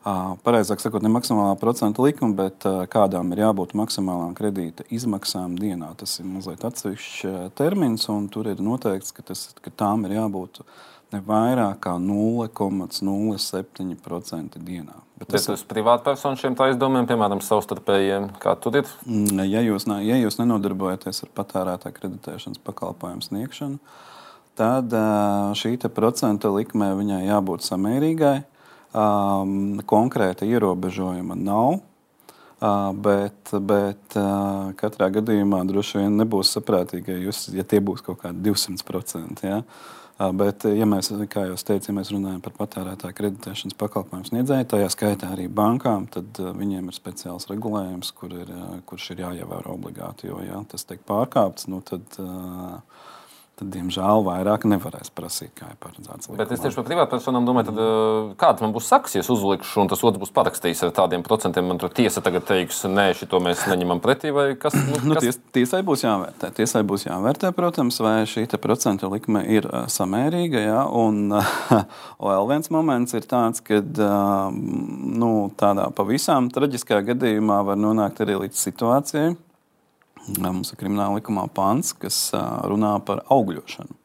Pareizāk 0.02 0.80
sakot, 0.82 0.98
ne 1.04 1.12
maksimālā 1.14 1.54
procentu 1.60 2.02
likuma, 2.02 2.34
bet 2.48 2.64
kādām 2.90 3.28
ir 3.34 3.44
jābūt 3.44 3.76
maksimālām 3.78 4.32
kredīta 4.34 4.82
izmaksām 4.90 5.54
dienā. 5.60 5.92
Tas 6.00 6.16
ir 6.18 6.26
mazliet 6.26 6.64
atsevišķs 6.66 7.52
termins, 7.54 8.08
un 8.10 8.26
tur 8.26 8.50
ir 8.50 8.58
noteikts, 8.58 9.14
ka, 9.14 9.22
tas, 9.30 9.52
ka 9.62 9.70
tām 9.70 10.02
ir 10.08 10.16
jābūt 10.16 10.64
ne 11.12 11.20
vairāk 11.26 11.80
kā 11.84 11.92
0,07% 12.00 14.58
dienā. 14.58 14.94
Bet 15.22 15.30
tas 15.36 15.46
ir 15.52 15.60
privātpersonu 15.70 16.34
šiem 16.40 16.54
aizdomiem, 16.64 17.04
piemēram, 17.06 17.38
savstarpējiem. 17.44 18.24
Kā 18.42 18.56
tur 18.58 18.72
ir? 18.80 18.86
Mm, 19.06 19.44
ja 19.46 19.60
jūs, 19.62 19.86
ne, 19.86 20.00
ja 20.02 20.16
jūs 20.18 20.38
nenodarbojaties 20.40 21.22
ar 21.22 21.30
patērētāju 21.38 21.94
kreditēšanas 22.00 22.58
pakalpojumu 22.66 23.22
sniegšanu, 23.28 23.78
tad 24.58 24.86
šī 25.58 25.70
procentu 25.94 26.50
likmē 26.56 26.88
viņai 26.98 27.22
jābūt 27.28 27.60
samērīgai. 27.68 28.38
Um, 28.92 29.80
konkrēta 29.88 30.44
ierobežojuma 30.44 31.34
nav. 31.38 31.80
Uh, 32.62 32.92
bet, 32.94 33.50
bet 33.66 34.14
uh, 34.20 34.70
katrā 34.78 35.08
gadījumā 35.10 35.64
droši 35.66 35.98
vien 35.98 36.12
nebūs 36.20 36.52
saprātīgi, 36.54 37.10
ja, 37.10 37.18
jūs, 37.24 37.48
ja 37.56 37.64
tie 37.66 37.80
būs 37.82 38.04
kaut 38.06 38.20
kādi 38.22 38.52
200%. 38.52 39.42
Ja? 39.48 39.56
Uh, 39.62 40.01
Bet, 40.36 40.66
ja 40.68 40.86
mēs, 40.86 41.08
kā 41.32 41.46
jau 41.48 41.56
teicu, 41.56 41.88
ja 41.88 41.94
mēs 41.96 42.10
runājam 42.12 42.42
par 42.44 42.52
patērētāju 42.58 43.16
kreditēšanas 43.18 43.78
pakalpojumu 43.80 44.28
sniedzēju, 44.28 44.68
tajā 44.70 44.90
skaitā 44.92 45.30
arī 45.34 45.48
bankām, 45.50 46.04
tad 46.12 46.38
viņiem 46.58 46.90
ir 46.90 46.96
speciāls 46.96 47.48
regulējums, 47.50 48.12
kur 48.18 48.34
ir, 48.36 48.52
kurš 48.86 49.12
ir 49.14 49.24
jāievēro 49.24 49.74
obligāti. 49.74 50.28
Jo, 50.30 50.38
ja 50.44 50.60
tas 50.68 50.86
tiek 50.86 51.02
pārkāpts, 51.08 51.66
nu, 51.72 51.80
tad 51.86 52.20
uh, 52.22 52.78
tad, 53.58 53.68
diemžēl, 53.74 54.22
vairāk 54.26 54.64
nevarēs 54.68 55.12
prasīt, 55.14 55.52
kā 55.58 55.68
ir 55.72 55.78
paredzēts. 55.82 56.28
Likumā. 56.28 56.38
Bet 56.40 56.54
es 56.54 56.62
tieši 56.62 56.78
par 56.78 56.86
privātpersonām 56.88 57.46
domāju, 57.48 57.68
tad, 57.68 57.80
eh, 57.82 58.30
kāda 58.40 58.64
man 58.64 58.72
būs 58.72 58.88
saks, 58.88 59.16
ja 59.16 59.20
es 59.20 59.30
uzlikšu, 59.32 59.82
un 59.82 59.90
tas 59.92 60.02
otrs 60.02 60.22
būs 60.22 60.32
parakstījis 60.32 60.84
ar 60.86 60.94
tādiem 60.96 61.24
procentiem. 61.26 61.68
Man 61.68 61.78
tur 61.78 61.90
tiesa 61.90 62.22
tagad 62.24 62.46
teiks, 62.48 62.82
nē, 62.88 63.12
šito 63.18 63.40
mēs 63.44 63.66
neņemam 63.68 64.00
pretī, 64.00 64.32
vai 64.32 64.54
kas? 64.56 64.72
Nu, 64.82 64.98
nu 65.04 65.14
kas? 65.14 65.22
Nu, 65.24 65.30
ties, 65.30 65.38
tiesai 65.52 65.82
būs 65.86 66.02
jāvērtē. 66.04 66.50
Tiesai 66.56 66.82
būs 66.82 67.06
jāvērtē, 67.06 67.52
protams, 67.56 68.00
vai 68.02 68.24
šī 68.28 68.48
procentu 68.60 69.08
likme 69.08 69.44
ir 69.46 69.68
uh, 69.70 69.86
samērīga. 69.86 70.60
Ja? 70.60 70.82
Un 70.86 71.30
vēl 72.28 72.48
viens 72.50 72.68
moments 72.74 73.14
ir 73.14 73.24
tāds, 73.28 73.62
ka 73.64 73.78
uh, 73.78 74.50
nu, 74.52 75.32
tādā 75.56 75.88
pavisam 75.94 76.50
traģiskā 76.52 77.00
gadījumā 77.12 77.62
var 77.64 77.80
nonākt 77.80 78.20
arī 78.24 78.42
līdz 78.44 78.58
situācijai, 78.66 79.32
Mums 80.38 80.70
ir 80.70 80.78
krimināla 80.78 81.18
likumā 81.18 81.48
pants, 81.54 81.90
kas 81.98 82.28
runā 82.70 82.94
par 83.06 83.24
augļošanu. 83.32 83.98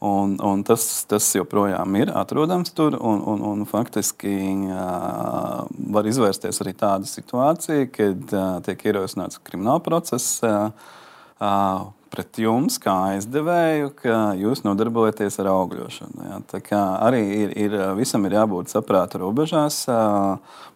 Un, 0.00 0.38
un 0.40 0.62
tas, 0.64 0.84
tas 1.04 1.26
joprojām 1.36 1.96
ir 2.00 2.08
atrodams 2.16 2.72
tur. 2.72 2.94
Un, 2.96 3.20
un, 3.28 3.42
un 3.44 3.66
faktiski 3.68 4.32
uh, 4.64 5.66
var 5.92 6.08
izvērsties 6.08 6.62
arī 6.64 6.72
tāda 6.80 7.08
situācija, 7.08 7.90
kad 7.92 8.32
uh, 8.32 8.54
tiek 8.64 8.86
ierosināts 8.88 9.42
krimināla 9.44 9.82
process. 9.84 10.38
Uh, 10.40 10.72
pret 12.10 12.40
jums, 12.42 12.76
kā 12.82 12.92
aizdevēju, 13.14 13.90
ka 14.00 14.16
jūs 14.38 14.64
nodarbojaties 14.66 15.38
ar 15.42 15.50
augļošanu. 15.52 16.24
Ja? 16.26 16.38
Tā 16.50 16.60
kā 16.64 16.80
arī 17.06 17.20
ir, 17.36 17.52
ir, 17.66 17.76
visam 17.98 18.26
ir 18.26 18.34
jābūt 18.38 18.72
saprāta 18.72 19.20
robežās. 19.22 19.82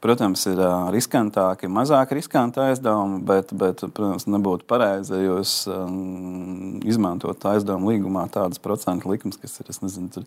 Protams, 0.05 0.45
ir 0.51 0.61
riskantāki, 0.95 1.71
mazāk 1.73 2.15
riskanti 2.19 2.63
aizdevumi, 2.63 3.23
bet, 3.27 3.55
bet 3.59 3.83
protams, 3.87 4.29
nebūtu 4.31 4.69
pareizi, 4.71 5.17
ja 5.17 5.33
jūs 5.33 5.57
izmantot 6.87 7.49
aizdevumu 7.55 7.95
līgumā 7.95 8.29
tādas 8.35 8.63
procentu 8.63 9.11
likmes, 9.11 9.41
kas 9.41 9.59
ir 9.63 9.73
nezinu, 9.83 10.25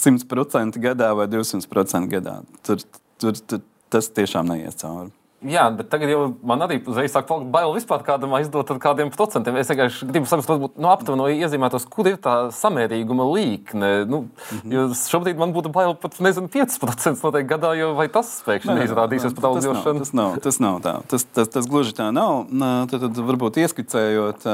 100% 0.00 0.80
gadā 0.82 1.12
vai 1.18 1.28
200% 1.30 2.10
gadā. 2.10 2.40
Tur, 2.66 2.82
tur, 3.20 3.38
tur, 3.46 3.64
tas 3.92 4.10
tiešām 4.16 4.50
neies 4.50 4.78
cauri. 4.80 5.10
Jā, 5.40 5.62
bet 5.72 5.88
tagad 5.88 6.10
jau 6.12 6.24
man 6.44 6.60
arī 6.66 6.76
uzreiz 6.84 7.14
sāk 7.14 7.30
bail 7.48 7.70
vispār 7.72 8.02
kādam 8.04 8.34
aizdot 8.36 8.68
ar 8.74 8.78
kādiem 8.82 9.08
procentiem. 9.14 9.56
Es 9.56 9.70
vienkārši 9.72 10.08
gribu 10.10 10.28
saprast, 10.28 10.50
varbūt 10.50 10.74
no 10.76 10.84
nu, 10.84 10.90
aptuveni 10.92 11.38
iezīmētos, 11.40 11.86
kur 11.88 12.10
ir 12.10 12.18
tā 12.20 12.34
samērīguma 12.52 13.24
līkne. 13.24 13.90
Nu, 14.04 14.20
mm 14.26 14.58
-hmm. 14.58 14.72
Jo 14.74 14.82
šobrīd 14.92 15.40
man 15.40 15.54
būtu 15.54 15.72
bail 15.72 15.94
pat, 15.94 16.18
nezinu, 16.20 16.48
5% 16.48 17.24
noteikti 17.24 17.48
gadā, 17.54 17.72
jo 17.78 17.94
vai 17.94 18.08
tas 18.08 18.42
pēkšņi 18.44 18.76
neizrādīsies 18.80 19.34
pat 19.34 19.44
augļošanu? 19.44 19.98
Tas 19.98 20.12
nav, 20.12 20.36
tas 20.44 20.60
nav 20.60 20.80
tā. 20.84 20.94
Tas, 21.08 21.24
tas, 21.24 21.48
tas 21.48 21.66
gluži 21.66 21.96
tā 21.96 22.10
nav. 22.12 22.44
Tad, 22.90 23.00
tad 23.00 23.16
varbūt 23.16 23.56
ieskicējot, 23.64 24.44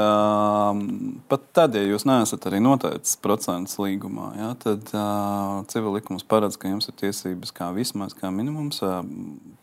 pat 1.27 1.41
tad, 1.53 1.75
ja 1.75 1.83
jūs 1.83 2.07
neesat 2.07 2.47
arī 2.47 2.63
noteicis 2.63 3.17
procentus 3.17 3.75
līgumā, 3.75 4.31
ja, 4.39 4.55
tad 4.55 4.87
civil 5.67 5.93
likums 5.99 6.23
paredz, 6.23 6.55
ka 6.55 6.71
jums 6.71 6.87
ir 6.87 6.95
tiesības 6.95 7.51
kā 7.51 7.73
vismaz, 7.75 8.15
kā 8.15 8.31
minimums, 8.31 8.79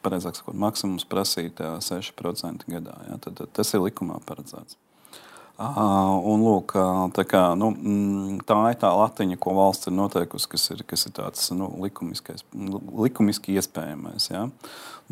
pareizāk 0.05 0.37
sakot, 0.37 0.55
maksimums 0.55 1.05
prasīt 1.15 1.63
6% 1.63 2.67
gadā. 2.69 2.97
Ja? 3.09 3.21
Tad, 3.23 3.39
tad 3.39 3.55
tas 3.55 3.71
ir 3.75 3.87
likumā 3.87 4.19
paredzēts. 4.27 4.77
Un, 5.55 6.43
lūk, 6.43 6.73
tā, 7.15 7.23
kā, 7.31 7.45
nu, 7.55 7.69
mm, 7.71 8.41
tā 8.49 8.57
ir 8.73 8.79
tā 8.81 8.91
latiņa, 8.91 9.39
ko 9.39 9.53
valsts 9.55 9.87
ir 9.87 9.95
noteikusi, 9.95 10.49
kas 10.51 10.67
ir, 10.75 10.83
kas 10.91 11.07
ir 11.07 11.15
tāds 11.15 11.47
nu, 11.55 11.69
likumiski 11.85 13.55
iespējamais. 13.55 14.27
Ja? 14.33 14.49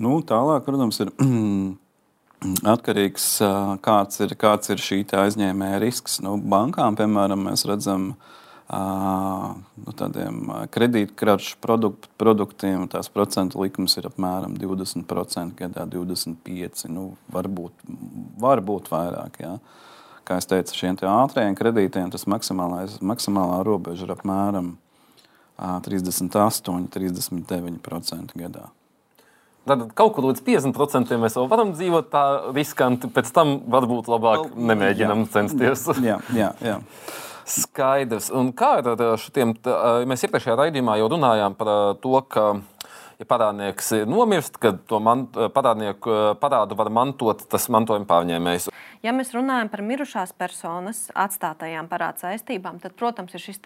Nu, 0.03 0.19
tālāk, 0.27 0.67
protams, 0.67 0.99
ir 1.05 1.15
atkarīgs 2.75 3.29
no 3.47 3.79
kāds 3.87 4.19
ir, 4.27 4.35
kāds 4.35 4.75
ir 4.75 4.83
šī 4.83 5.05
aizņēmēja 5.23 5.79
risks. 5.85 6.19
Nu, 6.27 6.35
bankām, 6.35 6.99
piemēram, 6.99 7.47
mēs 7.47 7.63
redzam, 7.71 8.17
ka 8.19 8.42
nu, 8.73 9.93
tādiem 9.99 10.47
kredītkaršu 10.73 11.59
produkt, 11.61 12.09
produktiem 12.21 12.87
tās 12.93 13.11
procentu 13.13 13.61
likums 13.61 13.99
ir 14.01 14.09
apmēram 14.09 14.55
20% 14.57 15.57
gadā, 15.59 15.85
25%. 15.93 16.89
Nu, 16.93 17.11
varbūt, 17.35 17.85
varbūt 18.41 18.89
vairāk. 18.93 19.41
Jā. 19.43 19.57
kā 20.25 20.39
jau 20.39 20.49
teicu, 20.55 20.77
šiem 20.79 20.97
ātriem 21.11 21.57
kredītiem 21.59 22.13
tas 22.15 22.25
maksimālā 22.27 23.59
robeža 23.67 24.07
ir 24.07 24.15
apmēram 24.17 24.77
38, 25.59 26.89
39% 26.93 28.39
gadā. 28.41 28.71
Tad 29.63 29.85
kaut 29.95 30.17
kur 30.17 30.27
līdz 30.27 30.43
50% 30.43 31.19
mēs 31.23 31.37
vēl 31.39 31.51
varam 31.51 31.71
dzīvot 31.77 32.09
tā 32.11 32.23
riskanti, 32.51 33.11
pēc 33.15 33.29
tam 33.35 33.61
varbūt 33.71 34.09
labāk 34.11 34.57
nemēģinām 34.59 35.29
censties. 35.31 35.85
jā, 36.09 36.17
jā, 36.35 36.49
jā. 36.65 36.81
Skaidrs. 37.53 38.31
Un 38.35 38.53
kā 38.57 38.79
ar 38.81 39.03
šiem? 39.21 39.55
Mēs 40.09 40.25
iepriekšējā 40.27 40.59
raidījumā 40.59 40.99
jau 41.01 41.09
runājām 41.13 41.57
par 41.59 41.73
to, 42.03 42.15
ka 42.33 42.47
ja 43.21 43.27
parādnieks 43.29 43.93
nomirst, 44.09 44.59
tad 44.63 44.83
to 44.91 45.01
man, 45.03 45.27
parādnieku 45.55 46.37
parādu 46.43 46.79
var 46.79 46.91
mantot 46.95 47.45
tas 47.51 47.69
mantojuma 47.73 48.09
pārņēmējs. 48.09 48.71
Ja 49.03 49.15
mēs 49.15 49.33
runājam 49.35 49.71
par 49.71 49.83
mirušās 49.87 50.35
personas 50.39 51.05
atstātajām 51.19 51.89
parāda 51.91 52.29
saistībām, 52.29 52.79
tad, 52.83 52.95
protams, 52.99 53.35
ir 53.35 53.43
šis 53.43 53.61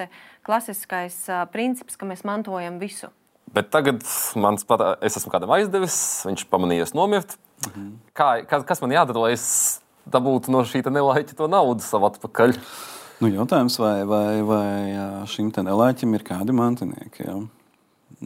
klasiskais 0.47 1.19
princips, 1.53 1.99
ka 2.01 2.09
mēs 2.09 2.25
mantojam 2.29 2.81
visu. 2.81 3.13
Bet 3.53 3.71
tagad 3.73 4.03
mans 4.37 4.67
parā, 4.69 4.97
es 5.05 5.17
esmu 5.21 5.31
kādam 5.33 5.53
aizdevis, 5.55 5.97
viņš 6.27 6.47
pamanījies 6.51 6.97
nomirt. 6.97 7.37
Mhm. 7.69 7.93
Kā, 8.17 8.31
kas 8.49 8.83
man 8.83 8.93
jādara, 8.97 9.27
lai 9.27 9.33
es 9.37 9.47
dabūtu 10.11 10.53
no 10.53 10.65
šī 10.67 10.83
nelaiķa 10.85 11.39
to 11.39 11.49
naudu 11.51 11.85
savu 11.85 12.11
atpakaļ? 12.11 12.57
Nu, 13.17 13.31
jautājums, 13.33 13.79
vai, 13.81 14.01
vai, 14.05 14.41
vai 14.45 15.27
šim 15.33 15.49
nelaiķim 15.49 16.19
ir 16.19 16.25
kādi 16.27 16.53
mantinieki? 16.57 17.25
Ja? 17.25 17.37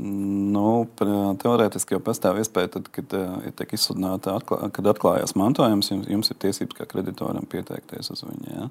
Nu, 0.00 0.64
teorētiski 0.98 1.94
jau 1.96 2.00
pastāv 2.02 2.40
iespēja, 2.42 2.72
tad, 2.76 2.88
kad 2.94 3.14
ja 3.14 3.52
tiek 3.58 3.76
izsludināta, 3.76 4.34
atklā, 4.38 4.68
kad 4.74 4.90
atklājās 4.90 5.36
mantojums, 5.38 5.92
jums, 5.92 6.10
jums 6.10 6.30
ir 6.30 6.40
tiesības 6.42 6.78
kā 6.78 6.88
kreditoram 6.90 7.46
pieteikties 7.50 8.10
uz 8.14 8.24
viņu. 8.26 8.50
Ja? 8.50 8.68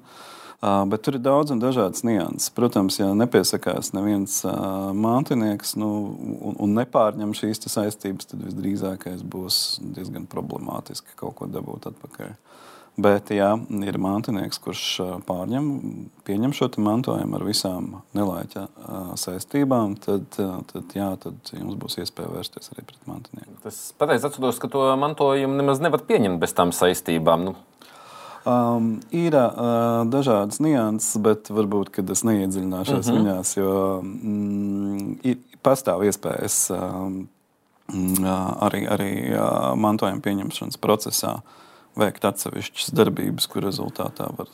Bet 0.60 1.06
tur 1.06 1.16
ir 1.16 1.24
daudz 1.24 1.54
un 1.54 1.60
dažādas 1.60 2.04
nianses. 2.04 2.52
Protams, 2.52 2.98
ja 3.00 3.08
nepiesakās 3.16 3.94
neviens 3.96 4.42
mantinieks 4.44 5.72
nu, 5.80 5.90
un, 6.36 6.56
un 6.60 6.76
nepārņem 6.76 7.32
šīs 7.36 7.64
saistības, 7.64 8.28
tad 8.28 8.44
visdrīzākais 8.44 9.24
būs 9.24 9.80
diezgan 9.96 10.28
problemātiski 10.28 11.16
kaut 11.16 11.38
ko 11.40 11.48
dabūt 11.48 11.88
atpakaļ. 11.94 12.36
Bet, 12.96 13.30
ja 13.30 13.54
ir 13.86 13.96
mantinieks, 14.02 14.58
kurš 14.60 14.82
pārņem, 15.28 15.66
pieņem 16.26 16.52
šo 16.56 16.68
mantojumu 16.82 17.38
ar 17.38 17.44
visām 17.46 17.86
nelaiķa 18.18 18.64
saistībām, 19.20 19.94
tad, 20.02 20.26
tad, 20.34 20.94
jā, 20.96 21.08
tad 21.22 21.52
jums 21.54 21.78
būs 21.80 22.00
iespēja 22.02 22.32
vērsties 22.34 22.72
arī 22.74 22.84
pret 22.88 23.06
mantinieku. 23.08 23.54
Tas 23.64 23.78
pareizi 24.00 24.26
atceros, 24.28 24.58
ka 24.60 24.68
to 24.72 24.84
mantojumu 25.00 25.56
nemaz 25.62 25.80
nevar 25.80 26.02
pieņemt 26.08 26.42
bez 26.42 26.52
tām 26.56 26.74
saistībām. 26.76 27.46
Nu. 27.48 27.54
Um, 28.50 28.90
ir 29.14 29.36
uh, 29.36 30.02
dažādas 30.10 30.60
nianses, 30.64 31.14
bet 31.22 31.48
varbūt 31.52 31.92
es 32.02 32.24
neiedziļināšos 32.26 33.06
uh 33.06 33.14
mhm. 33.14 33.16
-huh. 33.16 33.22
viņās, 33.22 33.56
jo 33.56 33.72
mm, 34.02 35.16
ir, 35.22 35.40
pastāv 35.62 36.04
iespējas 36.08 36.58
um, 36.74 37.22
arī, 38.66 38.84
arī 38.88 39.10
uh, 39.30 39.72
mantojuma 39.76 40.24
pieņemšanas 40.24 40.80
procesā 40.80 41.38
uh, 41.38 41.56
veikt 41.98 42.24
atsevišķas 42.24 42.92
darbības, 42.96 43.46
kur 43.50 43.64
rezultātā 43.66 44.28
var, 44.36 44.50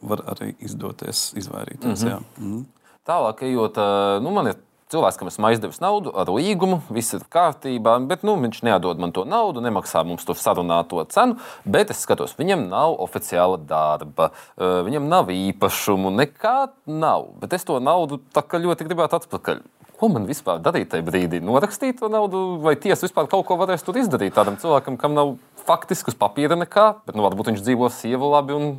var 0.00 0.24
arī 0.34 0.54
izdoties 0.58 1.32
izvairīties. 1.36 2.04
Mm 2.04 2.10
-hmm. 2.10 2.22
mm 2.38 2.52
-hmm. 2.52 2.64
Tālāk, 3.04 3.42
ejot, 3.42 3.76
nu, 4.22 4.30
man 4.30 4.46
ir 4.46 4.56
cilvēks, 4.94 5.18
kam 5.18 5.28
esmu 5.28 5.48
aizdevis 5.48 5.80
naudu 5.82 6.12
ar 6.14 6.30
līgumu, 6.30 6.80
viss 6.88 7.14
ir 7.16 7.24
kārtībā, 7.32 7.96
bet 8.08 8.22
nu, 8.22 8.36
viņš 8.40 8.62
neatdod 8.62 8.98
man 8.98 9.12
to 9.12 9.24
naudu, 9.24 9.60
nemaksā 9.64 10.04
mums 10.06 10.24
to 10.24 10.36
sarunāto 10.38 11.04
cenu. 11.08 11.36
Bet 11.64 11.90
es 11.90 12.02
skatos, 12.04 12.36
viņam 12.38 12.68
nav 12.68 12.96
oficiāla 13.04 13.58
darba, 13.58 14.30
viņam 14.56 15.08
nav 15.08 15.32
īpašumu, 15.34 16.12
nekā 16.22 16.68
nav. 16.86 17.26
Bet 17.40 17.52
es 17.52 17.64
to 17.64 17.80
naudu 17.80 18.20
ļoti 18.34 18.88
gribētu 18.88 19.20
atpakaļ. 19.20 19.64
Ko 20.00 20.10
man 20.10 20.26
vispār 20.28 20.62
darīt 20.62 20.90
tajā 20.92 21.04
brīdī? 21.06 21.40
Norakstīt 21.44 22.00
to 22.00 22.10
naudu, 22.12 22.42
vai 22.62 22.74
tiesa 22.80 23.06
vispār 23.06 23.28
kaut 23.30 23.46
ko 23.48 23.58
varēs 23.60 23.84
tur 23.86 23.98
izdarīt 24.00 24.34
tādam 24.36 24.58
cilvēkam, 24.60 24.98
kam 25.00 25.14
nav 25.14 25.36
faktiski 25.68 26.10
uz 26.12 26.18
papīra 26.18 26.58
nekā, 26.58 26.88
bet 27.06 27.16
nu, 27.16 27.24
varbūt 27.26 27.52
viņš 27.52 27.62
dzīvo 27.64 27.90
sievu 27.94 28.32
labi 28.34 28.56
un 28.56 28.72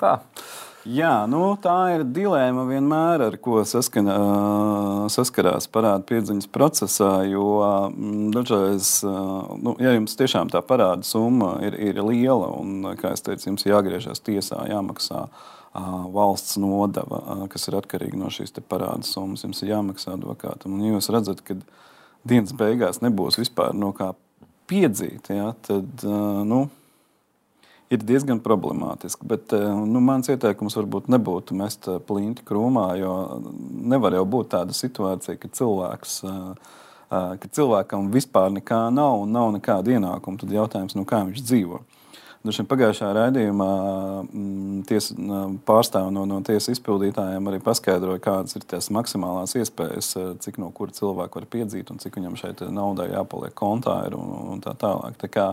tā. 0.00 0.18
Jā, 0.82 1.28
nu, 1.30 1.52
tā 1.62 1.76
ir 1.94 2.02
dilemma 2.10 2.64
vienmēr, 2.66 3.22
ar 3.28 3.36
ko 3.38 3.60
saskana, 3.66 4.16
saskarās 5.14 5.68
parāda 5.70 6.02
piedziņas 6.08 6.48
procesā. 6.50 7.10
Jo 7.30 7.46
dažreiz, 8.34 8.96
nu, 9.06 9.76
ja 9.78 9.94
jums 9.94 10.18
tiešām 10.18 10.50
tā 10.50 10.58
parāda 10.66 11.06
summa 11.06 11.54
ir, 11.62 11.78
ir 11.78 12.02
liela 12.02 12.50
un, 12.58 12.90
kā 12.98 13.14
es 13.14 13.22
teicu, 13.22 13.52
jums 13.52 13.66
jāgriežas 13.68 14.24
tiesā, 14.26 14.58
jāmaksā 14.72 15.28
valsts 15.72 16.58
nodeva, 16.60 17.46
kas 17.52 17.68
ir 17.68 17.78
atkarīga 17.78 18.18
no 18.20 18.28
šīs 18.32 18.52
parāda 18.68 19.06
summas, 19.08 19.44
jums 19.46 19.62
ir 19.64 19.72
jāmaksā 19.72 20.16
advokātam. 20.18 20.76
Un, 20.76 20.84
ja 20.84 20.92
jūs 20.96 21.08
redzat, 21.14 21.40
ka 21.46 21.56
dienas 22.28 22.52
beigās 22.56 23.00
nebūs 23.04 23.40
vispār 23.40 23.72
no 23.76 23.92
kā 23.96 24.12
piedzīt, 24.70 25.32
ja, 25.32 25.52
tad 25.66 26.04
nu, 26.48 26.66
ir 27.92 28.04
diezgan 28.04 28.40
problemātiski. 28.44 29.26
Bet 29.28 29.52
nu, 29.52 30.02
mans 30.04 30.30
ieteikums 30.32 30.76
varbūt 30.78 31.10
nebūtu 31.12 31.56
mest 31.58 31.88
plinti 32.08 32.44
krūmā, 32.48 32.86
jo 33.00 33.16
nevar 33.92 34.16
jau 34.16 34.26
būt 34.36 34.52
tāda 34.56 34.76
situācija, 34.76 35.40
ka 35.40 35.52
cilvēks. 35.60 36.20
Ka 37.12 37.48
cilvēkam 37.52 38.06
vispār 38.08 38.48
nekā 38.54 38.86
nav 38.88 39.26
un 39.26 39.34
nav 39.36 39.50
nekāda 39.52 39.92
ienākuma, 39.92 40.40
tad 40.40 40.54
jautājums, 40.54 40.94
nu, 40.96 41.04
kā 41.04 41.18
viņš 41.28 41.42
dzīvo. 41.44 41.82
Dažiem 42.42 42.66
pagājušā 42.66 43.08
raidījumā 43.14 43.66
mm, 44.24 44.78
ties, 44.88 45.12
pārstāv 45.66 46.08
no, 46.10 46.24
no 46.26 46.40
tiesas 46.42 46.72
izpildītājiem 46.74 47.46
arī 47.46 47.60
paskaidroja, 47.62 48.18
kādas 48.24 48.58
ir 48.58 48.64
tās 48.66 48.88
maksimālās 48.90 49.54
iespējas, 49.60 50.08
cik 50.42 50.58
no 50.58 50.72
kura 50.74 50.94
cilvēka 50.96 51.38
var 51.38 51.46
piedzīt 51.52 51.92
un 51.94 52.02
cik 52.02 52.18
viņam 52.18 52.34
šeit 52.40 52.64
naudai 52.66 53.12
jāpaliek 53.12 53.54
kontā 53.54 54.00
ir 54.08 54.16
un, 54.18 54.32
un 54.56 54.64
tā 54.64 54.74
tālāk. 54.80 55.14
Tā 55.20 55.30
kā, 55.30 55.44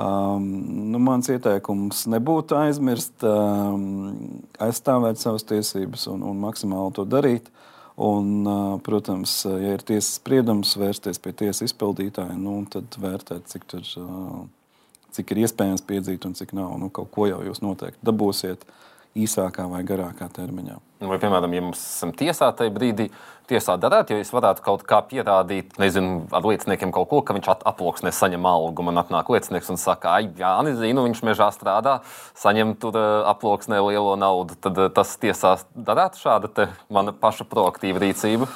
um, 0.00 0.46
nu, 0.94 1.02
mans 1.04 1.28
ieteikums 1.34 2.06
nebūtu 2.14 2.56
aizmirst, 2.62 3.28
um, 3.28 4.40
aizstāvēt 4.56 5.20
savas 5.20 5.44
tiesības 5.52 6.08
un, 6.14 6.24
un 6.32 6.40
maksimāli 6.46 6.96
to 6.96 7.04
darīt. 7.08 7.52
Un, 8.00 8.48
protams, 8.80 9.34
ja 9.44 9.76
ir 9.76 9.82
tiesas 9.84 10.14
spriedums, 10.16 10.72
vērsties 10.80 11.20
pie 11.20 11.34
tiesas 11.36 11.68
izpildītāja, 11.68 12.40
nu, 12.40 12.62
tad 12.72 12.96
vērtēt, 12.96 13.44
cik 13.52 13.68
tur 13.68 13.84
uh, 14.00 14.38
cik 15.16 15.34
ir 15.34 15.44
iespējams 15.44 15.84
piedzīt 15.88 16.24
un 16.28 16.36
cik 16.38 16.54
nav. 16.56 16.74
Nu, 16.80 16.90
kaut 16.94 17.12
ko 17.14 17.28
jau 17.30 17.42
jūs 17.46 17.62
noteikti 17.64 18.00
dabūsiet 18.06 18.64
īsākā 19.18 19.66
vai 19.68 19.82
garākā 19.84 20.28
termiņā. 20.32 20.78
Vai, 21.04 21.18
piemēram, 21.20 21.52
ja 21.52 21.62
mums 21.64 21.80
esam 21.82 22.12
tiesā 22.16 22.48
tajā 22.56 22.72
brīdī, 22.72 23.08
tiesā 23.50 23.74
darāt, 23.80 24.12
jo 24.12 24.16
es 24.22 24.30
varētu 24.32 24.62
kaut 24.64 24.84
kā 24.88 25.00
pierādīt, 25.04 25.74
nezinu, 25.82 26.22
ar 26.32 26.46
lieciniekiem 26.46 26.92
kaut 26.94 27.10
ko, 27.10 27.20
ka 27.26 27.36
viņš 27.36 27.50
aploksnē 27.68 28.12
saņem 28.14 28.46
algu. 28.48 28.86
Man 28.86 29.02
atnāk 29.02 29.28
liecinieks 29.34 29.72
un 29.74 29.80
saka, 29.80 30.16
ah, 30.16 30.28
jā, 30.38 30.52
nezinu, 30.64 31.04
viņš 31.08 31.24
mežā 31.28 31.50
strādā, 31.52 31.98
saņem 32.38 32.76
tur 32.80 32.96
aploksnē 33.34 33.82
lielo 33.84 34.14
naudu. 34.20 34.56
Tad 34.62 34.80
tas 34.96 35.16
tiesā 35.20 35.58
darāt 35.74 36.16
šāda 36.22 36.70
mana 36.88 37.12
paša 37.12 37.48
proaktīva 37.50 38.06
rīcība. 38.06 38.48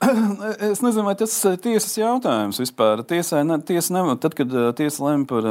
Es 0.72 0.80
nezinu, 0.82 1.04
vai 1.06 1.14
tas 1.18 1.32
ir 1.48 1.56
tiesas 1.62 1.94
jautājums 1.98 2.60
vispār. 2.60 3.02
Tiesai, 3.08 3.42
ne, 3.46 3.58
tiesa 3.66 3.94
nevar, 3.96 4.18
tad, 4.22 4.34
kad 4.38 4.52
tiesa 4.78 5.04
lemj 5.06 5.26
par 5.30 5.46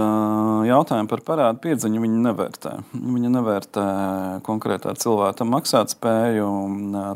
jautājumu 0.68 1.12
par 1.12 1.24
parādu 1.28 1.62
piedziņu, 1.64 2.02
viņa 2.04 2.22
nevērtē. 2.28 2.74
Viņa 3.18 3.32
nevērtē 3.36 3.86
konkrētā 4.48 4.94
cilvēka 5.02 5.48
maksātspēju. 5.48 6.48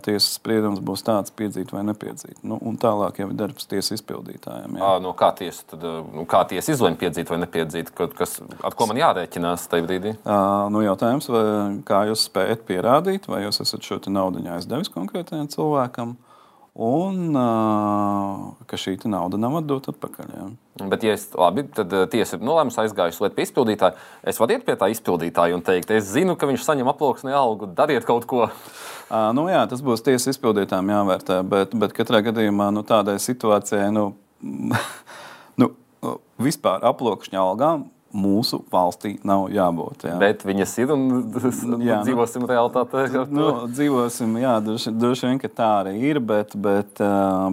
Tiesas 0.05 0.35
spriedums 0.39 0.83
būs 0.85 1.05
tāds, 1.07 1.33
piedzīt 1.35 1.73
vai 1.75 1.85
nepiedzīt. 1.87 2.41
Nu, 2.47 2.59
un 2.61 2.79
tālāk 2.81 3.21
jau 3.21 3.29
ir 3.31 3.37
darbs 3.39 3.69
tiesas 3.71 3.97
izpildītājiem. 3.99 4.79
À, 4.81 4.95
no 5.03 5.15
kā 5.17 5.31
tiesa, 5.37 5.65
tad, 5.71 5.85
nu, 6.15 6.27
kā 6.29 6.43
tiesa 6.49 6.75
izlemj 6.75 6.99
piedzīt 7.01 7.31
vai 7.31 7.41
nepiedzīt? 7.43 7.93
Kas, 8.17 8.37
ar 8.65 8.77
ko 8.77 8.89
man 8.91 9.01
jārēķinās 9.01 9.69
tajā 9.71 9.87
brīdī? 9.87 10.15
À, 10.23 10.67
nu, 10.73 10.83
jautājums, 10.85 11.29
vai, 11.31 11.45
kā 11.87 12.05
jūs 12.11 12.27
spējat 12.29 12.67
pierādīt, 12.67 13.29
vai 13.31 13.45
jūs 13.45 13.61
esat 13.63 13.85
šo 13.85 14.01
naudu 14.11 14.43
aizdevis 14.51 14.91
konkrētajam 14.93 15.49
cilvēkam? 15.51 16.15
Un 16.75 17.37
ka 18.67 18.79
šī 18.79 18.97
nauda 19.07 19.39
nav 19.39 19.61
atdota 19.61 19.93
atpakaļ. 19.93 20.33
Jā. 20.35 20.47
Bet, 20.91 21.05
ja 21.07 21.13
es 21.15 21.29
labi, 21.31 21.63
tad 21.71 21.93
tiesa 22.11 22.35
ir 22.35 22.43
nolēmusi 22.43 22.81
aizgājusi 22.83 23.23
lietu 23.23 23.37
pie 23.37 23.45
izpildītāja, 23.47 23.95
es 24.27 24.39
varu 24.41 24.57
iet 24.57 24.65
pie 24.67 24.75
tā 24.79 24.89
izpildītāja 24.91 25.55
un 25.55 25.63
teikt, 25.63 25.93
es 25.95 26.09
zinu, 26.11 26.35
ka 26.35 26.49
viņš 26.49 26.67
saņem 26.67 26.91
aploksni 26.91 27.31
algu, 27.35 27.69
dariet 27.77 28.07
kaut 28.07 28.27
ko. 28.27 28.49
À, 29.07 29.29
nu, 29.37 29.47
jā, 29.47 29.63
tas 29.71 29.83
būs 29.85 30.03
tiesas 30.03 30.35
izpildītājiem 30.35 30.91
jāvērtē, 30.91 31.39
bet, 31.47 31.75
bet 31.79 31.95
katrā 31.95 32.19
gadījumā 32.25 32.71
nu, 32.75 32.83
tādai 32.87 33.15
situācijai 33.23 33.87
nu, 33.95 34.09
nu, 35.61 35.71
vispār 36.41 36.83
aploksņa 36.91 37.39
algām 37.39 37.87
mūsu 38.15 38.61
valstī 38.71 39.15
nav 39.27 39.47
jābūt. 39.53 40.05
Jā. 40.07 40.15
Bet 40.21 40.45
viņas 40.47 40.75
ir 40.83 40.93
un 40.95 41.05
jā, 41.83 41.99
nu, 41.99 42.05
dzīvosim 42.05 42.47
realitātē. 42.49 43.07
Nu, 43.35 43.49
dzīvosim, 43.71 44.37
jā, 44.39 44.55
droši, 44.63 44.93
droši 44.95 45.29
vien, 45.29 45.41
ka 45.41 45.51
tā 45.51 45.71
arī 45.81 45.95
ir, 46.11 46.21
bet, 46.23 46.55
bet, 46.55 47.01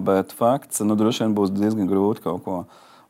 bet 0.06 0.34
fakts, 0.38 0.82
nu, 0.86 0.96
droši 0.98 1.26
vien 1.26 1.36
būs 1.36 1.52
diezgan 1.54 1.90
grūti 1.90 2.24
kaut 2.24 2.44
ko 2.46 2.62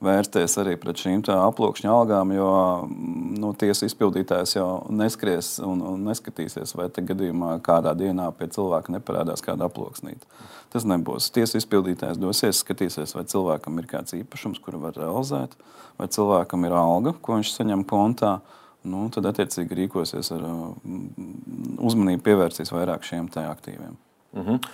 vērsties 0.02 0.56
arī 0.60 0.74
pret 0.80 1.00
šīm 1.00 1.22
aploksņa 1.32 1.90
algām, 1.92 2.32
jo 2.34 2.50
mm, 2.86 3.34
nu, 3.42 3.52
tiesa 3.58 3.86
izpildītājs 3.88 4.56
jau 4.56 4.68
neskries 4.90 5.54
un, 5.64 5.82
un 5.92 6.06
neskatīsies, 6.08 6.74
vai 6.78 6.88
te 6.92 7.04
gadījumā 7.06 7.56
kādā 7.64 7.94
dienā 7.98 8.30
pie 8.38 8.48
cilvēka 8.52 8.94
neparādās 8.96 9.44
kāda 9.44 9.68
aploksnīta. 9.70 10.26
Tas 10.72 10.86
nebūs. 10.88 11.28
Tiesa 11.34 11.60
izpildītājs 11.60 12.20
dosies, 12.20 12.62
skatīsies, 12.64 13.14
vai 13.16 13.26
cilvēkam 13.28 13.78
ir 13.80 13.90
kāds 13.90 14.16
īpašums, 14.16 14.62
kuru 14.64 14.80
var 14.86 14.96
realizēt, 14.96 15.56
vai 16.00 16.08
cilvēkam 16.12 16.68
ir 16.68 16.76
alga, 16.76 17.14
ko 17.20 17.38
viņš 17.38 17.56
saņem 17.58 17.84
kontā. 17.88 18.38
Nu, 18.82 19.04
tad, 19.14 19.28
attiecīgi, 19.30 19.76
rīkosies 19.78 20.32
ar 20.34 20.40
mm, 20.42 21.76
uzmanību, 21.86 22.24
pievērsīs 22.26 22.72
vairāk 22.74 23.04
šiem 23.06 23.28
aktīviem. 23.30 23.94
Mm 24.32 24.42
-hmm. 24.42 24.72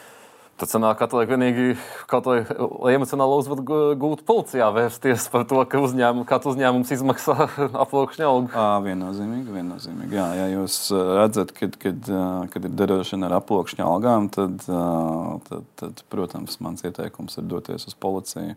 Tad 0.58 0.72
sanāk, 0.72 0.98
ka 0.98 1.20
vienīgi 1.22 1.76
kaut 2.10 2.26
vai 2.26 2.40
emocionāli 2.96 3.36
uzvadu 3.38 3.62
gūt 3.94 4.24
policijā, 4.26 4.66
vērsties 4.74 5.28
par 5.30 5.44
to, 5.46 5.60
ka 5.70 5.78
uzņēmum, 5.86 6.24
kāds 6.26 6.48
uzņēmums 6.50 6.90
izmaksā 6.96 7.36
aploksņa 7.84 8.26
algu. 8.26 8.64
Viennozīmīgi, 8.88 9.54
viennozīmīgi. 9.54 10.18
Jā, 10.18 10.24
ja 10.34 10.48
jūs 10.56 10.80
redzat, 10.90 11.52
kad, 11.54 11.76
kad, 11.78 12.10
kad 12.50 12.66
ir 12.66 12.74
darīšana 12.80 13.28
ar 13.28 13.36
aploksņa 13.38 13.86
algām, 13.86 14.26
tad, 14.34 14.64
tad, 15.46 15.68
tad, 15.78 16.02
protams, 16.10 16.58
mans 16.64 16.82
ieteikums 16.82 17.38
ir 17.38 17.46
doties 17.52 17.86
uz 17.86 17.94
policiju. 17.94 18.56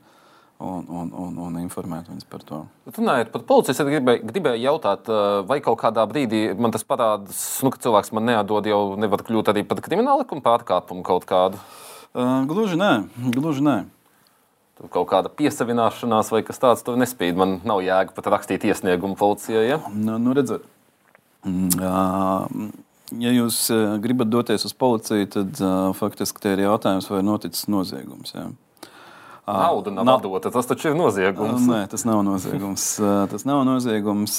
Un, 0.62 0.84
un, 0.94 1.08
un, 1.18 1.38
un 1.42 1.56
informēt 1.58 2.10
viņus 2.10 2.28
par 2.30 2.44
to. 2.46 2.58
Runājot 2.94 3.32
par 3.34 3.46
policiju, 3.50 3.74
es 3.74 3.94
gribēju, 3.94 4.28
gribēju 4.30 4.62
jautāt, 4.62 5.10
vai 5.50 5.58
kaut 5.66 5.80
kādā 5.82 6.06
brīdī 6.10 6.44
man 6.54 6.74
tas 6.74 6.86
parādās, 6.86 7.40
nu, 7.66 7.72
ka 7.74 7.82
cilvēks 7.82 8.14
man 8.14 8.30
neatdod, 8.30 8.70
jau 8.70 8.82
nevar 9.02 9.26
kļūt 9.26 9.50
arī 9.54 9.66
par 9.66 9.82
kriminālu 9.82 10.22
likumu 10.22 10.46
pārkāpumu 10.46 11.02
kaut 11.08 11.26
kādu. 11.30 11.58
Uh, 12.12 12.42
gluži 12.48 12.76
nē, 12.76 12.92
gluži 13.32 13.64
nē. 13.64 13.78
Tur 14.76 14.90
kaut 14.92 15.08
kāda 15.12 15.30
piesavināšanās 15.32 16.32
vai 16.34 16.42
kas 16.44 16.60
tāds 16.60 16.84
tur 16.84 16.98
nespīd. 17.00 17.38
Man 17.40 17.60
nav 17.68 17.84
jēga 17.86 18.16
pat 18.18 18.28
rakstīt 18.34 18.66
iesniegumu 18.68 19.16
policijai. 19.20 19.68
Ja? 19.70 19.78
Nu, 19.94 20.18
nu 20.20 20.34
redziet, 20.36 20.66
ja 23.22 23.32
jūs 23.36 23.64
gribat 24.04 24.32
doties 24.34 24.66
uz 24.68 24.74
policiju, 24.74 25.30
tad 25.38 25.62
faktiski 26.00 26.44
te 26.44 26.56
ir 26.56 26.66
jautājums, 26.66 27.08
vai 27.12 27.22
ir 27.22 27.28
noticis 27.30 27.70
noziegums. 27.72 28.36
Ja? 28.36 28.50
Nauda 29.52 29.92
nav 29.92 30.06
na, 30.08 30.16
dota. 30.22 30.52
Tas 30.54 30.68
taču 30.70 30.92
ir 30.92 30.98
noziegums. 30.98 31.66
Nē, 31.68 31.82
tas 31.92 32.06
nav 32.08 32.22
noziegums. 32.26 32.86
tas 33.32 33.46
nav 33.48 33.64
noziegums 33.68 34.38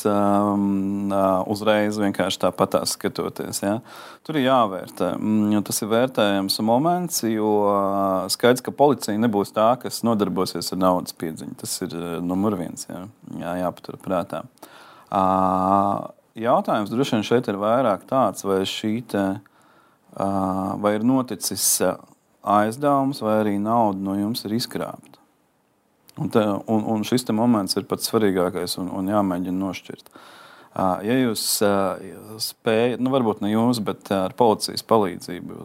uzreiz 1.53 1.99
vienkārši 2.01 2.41
tāpatās 2.47 2.97
skatoties. 2.97 3.63
Ja? 3.65 3.77
Tur 4.27 4.41
ir 4.41 4.47
jāvērtē. 4.49 5.13
Mm, 5.19 5.61
tas 5.69 5.83
ir 5.85 5.91
vērtējams 5.93 6.59
moments, 6.67 7.23
jo 7.29 7.53
skaidrs, 8.33 8.65
ka 8.65 8.75
policija 8.77 9.19
nebūs 9.21 9.55
tā, 9.57 9.73
kas 9.83 10.03
nodarbosies 10.07 10.73
ar 10.75 10.83
naudas 10.83 11.17
piedziņu. 11.19 11.59
Tas 11.63 11.77
ir 11.87 11.97
numur 12.25 12.57
viens. 12.61 12.89
Ja? 12.91 13.05
Jā, 13.41 13.57
jāpatur 13.67 14.01
prātā. 14.03 14.45
Jautājums 16.43 16.93
droši 16.93 17.19
vien 17.19 17.27
šeit 17.27 17.49
ir 17.53 17.61
vairāk 17.61 18.07
tāds, 18.09 18.47
vai 18.49 18.63
šī 18.69 18.95
te, 19.13 19.27
vai 20.17 20.95
ir 20.97 21.05
noticis 21.05 21.67
aizdevums 22.43 23.23
vai 23.23 23.39
arī 23.41 23.57
nauda 23.63 24.03
no 24.03 24.19
jums 24.19 24.45
ir 24.47 24.57
izkrāpta. 24.59 25.19
Un, 26.21 26.29
te, 26.29 26.43
un, 26.69 26.85
un 26.93 27.05
šis 27.09 27.25
moments 27.33 27.79
ir 27.79 27.89
pats 27.89 28.11
svarīgākais 28.11 28.77
un, 28.83 28.91
un 28.93 29.09
jāmēģina 29.09 29.59
nošķirt. 29.59 30.11
Ja 31.05 31.17
jūs 31.17 31.43
spējat, 32.41 33.01
nu 33.05 33.13
varbūt 33.13 33.43
ne 33.45 33.51
jūs, 33.53 33.81
bet 33.85 34.09
ar 34.13 34.33
policijas 34.37 34.85
palīdzību 34.89 35.57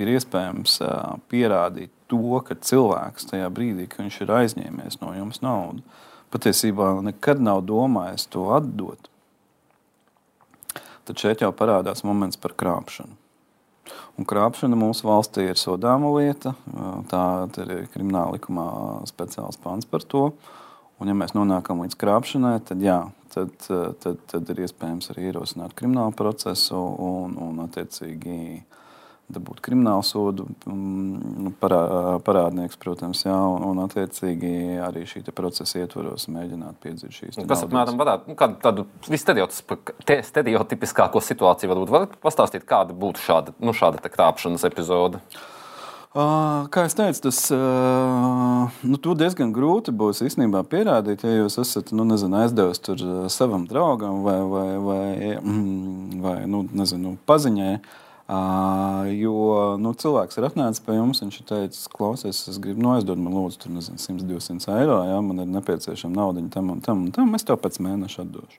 ir 0.00 0.12
iespējams 0.14 0.78
pierādīt 1.32 1.92
to, 2.08 2.40
ka 2.44 2.56
cilvēks 2.56 3.28
tajā 3.32 3.50
brīdī, 3.52 3.84
kad 3.90 4.04
viņš 4.04 4.20
ir 4.24 4.32
aizņēmies 4.38 5.00
no 5.02 5.12
jums 5.16 5.42
naudu, 5.44 5.84
patiesībā 6.32 6.94
nekad 7.04 7.42
nav 7.44 7.64
domājis 7.68 8.28
to 8.32 8.48
atdot, 8.56 9.10
tad 11.06 11.20
šeit 11.20 11.44
jau 11.44 11.52
parādās 11.56 12.04
moments 12.04 12.40
par 12.40 12.56
krāpšanu. 12.56 13.16
Un 14.16 14.28
krāpšana 14.28 14.78
mūsu 14.78 15.06
valstī 15.08 15.48
ir 15.50 15.60
sodāma 15.60 16.10
lieta. 16.16 16.54
Tā 17.10 17.24
ir 17.62 17.74
krimināla 17.92 18.36
likumā 18.36 18.68
speciāls 19.10 19.60
pants 19.62 19.88
par 19.88 20.04
to. 20.06 20.30
Un, 20.96 21.10
ja 21.10 21.16
mēs 21.16 21.34
nonākam 21.36 21.82
līdz 21.84 21.98
krāpšanai, 22.00 22.54
tad, 22.64 22.80
jā, 22.80 23.02
tad, 23.34 23.52
tad, 24.00 24.22
tad 24.32 24.52
ir 24.54 24.62
iespējams 24.64 25.10
arī 25.12 25.28
ierosināt 25.28 25.74
kriminālu 25.76 26.14
procesu 26.16 26.78
un, 26.80 27.36
un 27.36 27.60
attiecīgi 27.66 28.38
dabūt 29.32 29.58
kriminālu 29.64 30.04
sodu, 30.06 30.46
nu, 30.70 31.50
parā, 31.60 31.80
parādnieks, 32.26 32.78
protams, 32.78 33.24
jā, 33.26 33.34
un, 33.34 33.64
un 33.72 33.82
attiecīgi 33.82 34.52
arī 34.86 35.02
šī 35.08 35.24
procesa 35.34 35.82
ietvaros 35.82 36.28
mēģināt 36.30 36.78
piedzīt 36.82 37.10
šīs 37.10 37.40
lietas. 37.40 37.50
Kas 37.50 37.66
apmēram 37.66 37.98
varētu, 37.98 38.30
nu, 38.30 38.38
kādu 38.38 38.60
tādu 38.62 38.86
stereotipiskāko 40.30 41.22
situāciju 41.24 41.72
varbūt 41.74 41.92
varat 41.96 42.16
pastāstīt, 42.22 42.68
kāda 42.68 42.94
būtu 42.94 43.24
šāda, 43.26 43.56
nu, 43.58 43.74
šāda 43.76 44.02
krāpšanas 44.06 44.66
epizode? 44.70 45.22
Kā 46.16 46.86
jau 46.86 46.92
teicu, 46.96 47.26
tas 47.26 47.38
nu, 47.52 48.96
diezgan 49.20 49.50
grūti 49.52 49.92
būs 49.92 50.22
īstenībā 50.24 50.62
pierādīt, 50.70 51.26
ja 51.26 51.42
jūs 51.42 51.58
esat 51.60 51.92
nu, 51.92 52.06
nezinu, 52.08 52.38
aizdevis 52.40 52.80
savam 53.34 53.66
draugam 53.68 54.22
vai, 54.24 54.38
vai, 54.48 54.70
vai, 54.80 55.10
mm, 55.42 56.22
vai 56.24 56.38
nu, 56.48 56.62
nezinu, 56.72 57.18
paziņai. 57.28 57.74
Uh, 58.26 59.06
jo 59.14 59.76
nu, 59.78 59.92
cilvēks 59.94 60.40
ir 60.40 60.48
atnācis 60.48 60.82
pie 60.82 60.96
jums, 60.96 61.20
viņš 61.22 61.36
ir 61.38 61.44
teicis, 61.46 61.84
klausies, 61.92 62.40
es 62.50 62.56
gribu 62.58 62.82
nu, 62.82 62.90
aizdot 62.96 63.20
man 63.22 63.36
lūdzu, 63.36 63.60
tur, 63.62 63.74
nezinu, 63.76 64.00
100, 64.02 64.24
200 64.26 64.72
eiro, 64.80 64.96
ja 65.06 65.20
man 65.22 65.44
ir 65.44 65.52
nepieciešama 65.54 66.18
nauda 66.18 66.42
tam 66.50 66.72
un 66.74 66.80
tam 66.82 67.04
un 67.04 67.12
tam, 67.14 67.36
es 67.38 67.46
tev 67.46 67.60
pēc 67.62 67.78
mēneša 67.86 68.24
atdošu. 68.24 68.58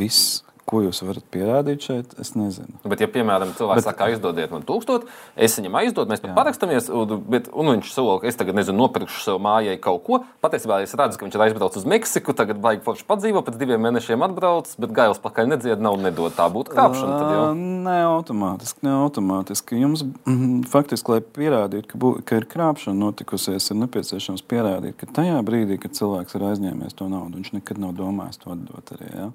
Viss. 0.00 0.38
Ko 0.70 0.84
jūs 0.84 1.00
varat 1.02 1.24
pierādīt 1.34 1.82
šeit? 1.82 2.12
Es 2.22 2.36
nezinu. 2.38 2.78
Bet, 2.86 3.00
ja, 3.02 3.08
piemēram, 3.10 3.56
cilvēks 3.58 3.80
bet... 3.80 3.86
saka, 3.88 4.06
aizdodiet 4.06 4.52
man 4.54 4.62
tūkstošu, 4.66 5.08
es 5.34 5.56
viņam 5.58 5.78
aizdodu, 5.80 6.12
mēs 6.12 6.22
pat 6.22 6.36
parakstamies, 6.36 6.86
un, 6.94 7.16
bet, 7.26 7.48
un 7.50 7.72
viņš 7.72 7.90
sola, 7.90 8.20
ka 8.22 8.28
es 8.30 8.38
tagad 8.38 8.54
nezinu, 8.54 8.78
nopirkšu 8.84 9.24
sev 9.24 9.40
mājai 9.42 9.74
kaut 9.82 10.04
ko. 10.06 10.20
Patiesībā 10.44 10.78
es 10.84 10.94
redzu, 10.94 11.18
ka 11.18 11.26
viņš 11.26 11.38
ir 11.38 11.44
aizbraucis 11.48 11.82
uz 11.82 11.88
Meksiku, 11.90 12.36
tagad 12.38 12.62
baigi 12.62 12.84
forši 12.86 13.06
padzīvo, 13.08 13.42
pēc 13.46 13.58
diviem 13.58 13.82
mēnešiem 13.88 14.22
atbrauc, 14.28 14.70
bet 14.84 14.94
gails 14.94 15.22
pakaļ 15.26 15.50
nedzied, 15.56 15.82
nav 15.82 15.98
nedod. 15.98 16.30
Tā 16.38 16.46
būtu 16.54 16.76
krāpšana. 16.76 17.50
Ne 17.58 17.98
automātiski, 18.06 18.86
ne 18.86 18.94
automātiski. 19.00 19.82
Jums 19.82 20.06
mm, 20.06 20.62
faktiski, 20.70 21.16
lai 21.16 21.20
pierādītu, 21.40 21.90
ka, 21.90 22.00
bū, 22.00 22.14
ka 22.22 22.38
ir 22.38 22.46
krāpšana 22.50 22.94
notikusies, 23.08 23.66
ir 23.72 23.82
nepieciešams 23.82 24.46
pierādīt, 24.46 25.00
ka 25.00 25.10
tajā 25.18 25.42
brīdī, 25.46 25.80
kad 25.82 25.98
cilvēks 25.98 26.38
ir 26.38 26.46
aizņēmies 26.52 26.98
to 26.98 27.10
naudu, 27.10 27.40
viņš 27.40 27.56
nekad 27.58 27.82
nav 27.82 27.96
domājis 27.98 28.42
to 28.44 28.54
atdot 28.54 28.94
arī. 28.94 29.10
Ja? 29.10 29.30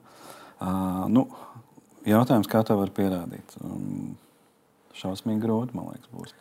Nu, 0.61 1.25
jautājums, 2.07 2.49
kā 2.51 2.63
to 2.67 2.77
var 2.79 2.91
pierādīt? 2.95 3.57
Šausmīgi 4.95 5.43
grūti, 5.43 5.75
man 5.75 5.91
liekas, 5.91 6.11
būs. 6.15 6.35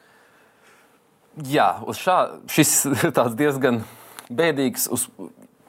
Jā, 1.50 1.68
šā, 1.98 2.18
šis 2.54 2.74
diezgan 3.38 3.82
bēdīgs. 4.30 4.86
Uz, 4.94 5.08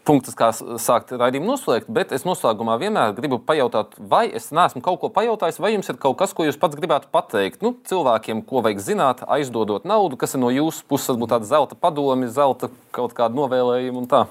punkts, 0.05 0.35
kā 0.37 0.51
sākt 0.53 1.13
raidījumu 1.15 1.51
noslēgt, 1.53 1.89
bet 1.91 2.13
es 2.15 2.25
noslēgumā 2.27 2.77
vienmēr 2.81 3.15
gribu 3.17 3.39
pajautāt, 3.41 3.95
vai 3.97 4.25
es 4.37 4.51
neesmu 4.55 4.83
kaut 4.85 5.01
ko 5.01 5.09
pajautājis, 5.13 5.59
vai 5.61 5.73
jums 5.73 5.89
ir 5.91 5.99
kaut 6.01 6.17
kas, 6.19 6.35
ko 6.35 6.45
jūs 6.47 6.59
pats 6.61 6.77
gribētu 6.77 7.09
pateikt 7.13 7.65
nu, 7.65 7.73
cilvēkiem, 7.89 8.43
ko 8.47 8.63
vajag 8.65 8.83
zināt, 8.85 9.25
aizdodot 9.37 9.87
naudu, 9.89 10.19
kas 10.21 10.37
ir 10.37 10.43
no 10.43 10.51
jūsu 10.53 10.85
puses, 10.89 11.09
varbūt 11.13 11.35
tāda 11.35 11.49
zelta 11.49 11.77
padomi, 11.79 12.29
zelta 12.31 12.69
kaut 12.95 13.15
kāda 13.17 13.37
novēlējuma 13.37 14.03
un 14.03 14.09
tā. 14.11 14.25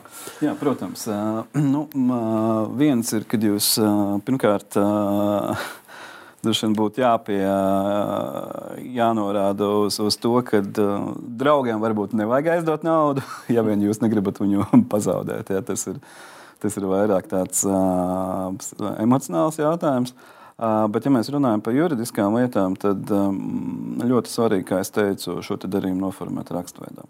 Jā, 0.45 0.57
protams. 0.61 1.09
Nu, 1.75 1.87
viens 2.79 3.09
ir, 3.17 3.25
kad 3.29 3.43
jūs 3.43 3.75
pirmkārt 4.27 4.77
Droši 6.45 6.67
vien 6.67 6.77
būtu 6.77 7.01
jāpie, 7.01 7.41
jānorāda 8.97 9.69
uz, 9.85 9.97
uz 10.03 10.19
to, 10.21 10.35
ka 10.47 10.61
draugiem 10.65 11.81
varbūt 11.83 12.13
nevajag 12.19 12.59
aizdot 12.59 12.85
naudu, 12.87 13.25
ja 13.55 13.65
vien 13.67 13.83
jūs 13.85 14.03
negribat 14.05 14.41
viņu 14.43 14.69
pazaudēt. 14.93 15.55
Ja, 15.55 15.65
tas, 15.65 15.87
ir, 15.91 16.01
tas 16.63 16.79
ir 16.81 16.89
vairāk 16.91 17.29
tāds 17.33 17.65
uh, 17.69 18.53
emocionāls 19.01 19.61
jautājums. 19.63 20.15
Uh, 20.55 20.85
bet, 20.87 21.03
ja 21.03 21.11
mēs 21.11 21.33
runājam 21.35 21.65
par 21.67 21.75
juridiskām 21.75 22.37
lietām, 22.39 22.77
tad 22.79 23.09
um, 23.11 23.99
ļoti 24.05 24.31
svarīgi, 24.31 24.69
kā 24.69 24.85
jau 24.85 24.93
teicu, 25.01 25.41
šo 25.43 25.59
te 25.59 25.71
darījumu 25.71 26.05
noformēt 26.05 26.53
rakstveidā. 26.55 27.09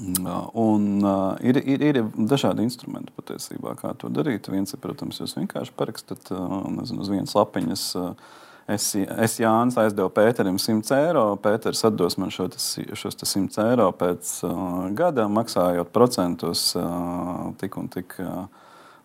Un, 0.00 0.84
uh, 1.04 1.34
ir, 1.44 1.58
ir, 1.60 1.82
ir 1.84 1.98
dažādi 2.16 2.64
instrumenti 2.64 3.12
patiesībā, 3.16 3.74
kā 3.80 3.92
to 4.00 4.08
darīt. 4.12 4.48
Viens 4.52 4.72
ir, 4.72 4.80
protams, 4.80 5.20
jūs 5.20 5.36
vienkārši 5.36 5.74
parakstat 5.76 6.30
uh, 6.32 6.62
nezinu, 6.72 7.04
uz 7.04 7.10
vienas 7.12 7.34
lapiņas. 7.36 7.84
Uh, 8.00 8.38
es, 8.70 8.86
es 8.96 9.36
Jānis 9.42 9.76
aizdevu 9.80 10.12
Pēterim 10.16 10.56
100 10.62 10.96
eiro. 10.96 11.24
Pēters 11.42 11.84
atdos 11.88 12.16
man 12.20 12.32
šo, 12.32 12.48
šos 12.56 13.20
100 13.20 13.66
eiro 13.66 13.90
pēc 13.96 14.32
uh, 14.48 14.86
gada, 14.96 15.28
maksājot 15.28 15.92
procentus 15.92 16.70
uh, 16.80 17.50
tik 17.60 17.76
un 17.80 17.92
tik 17.92 18.16
uh, 18.24 18.46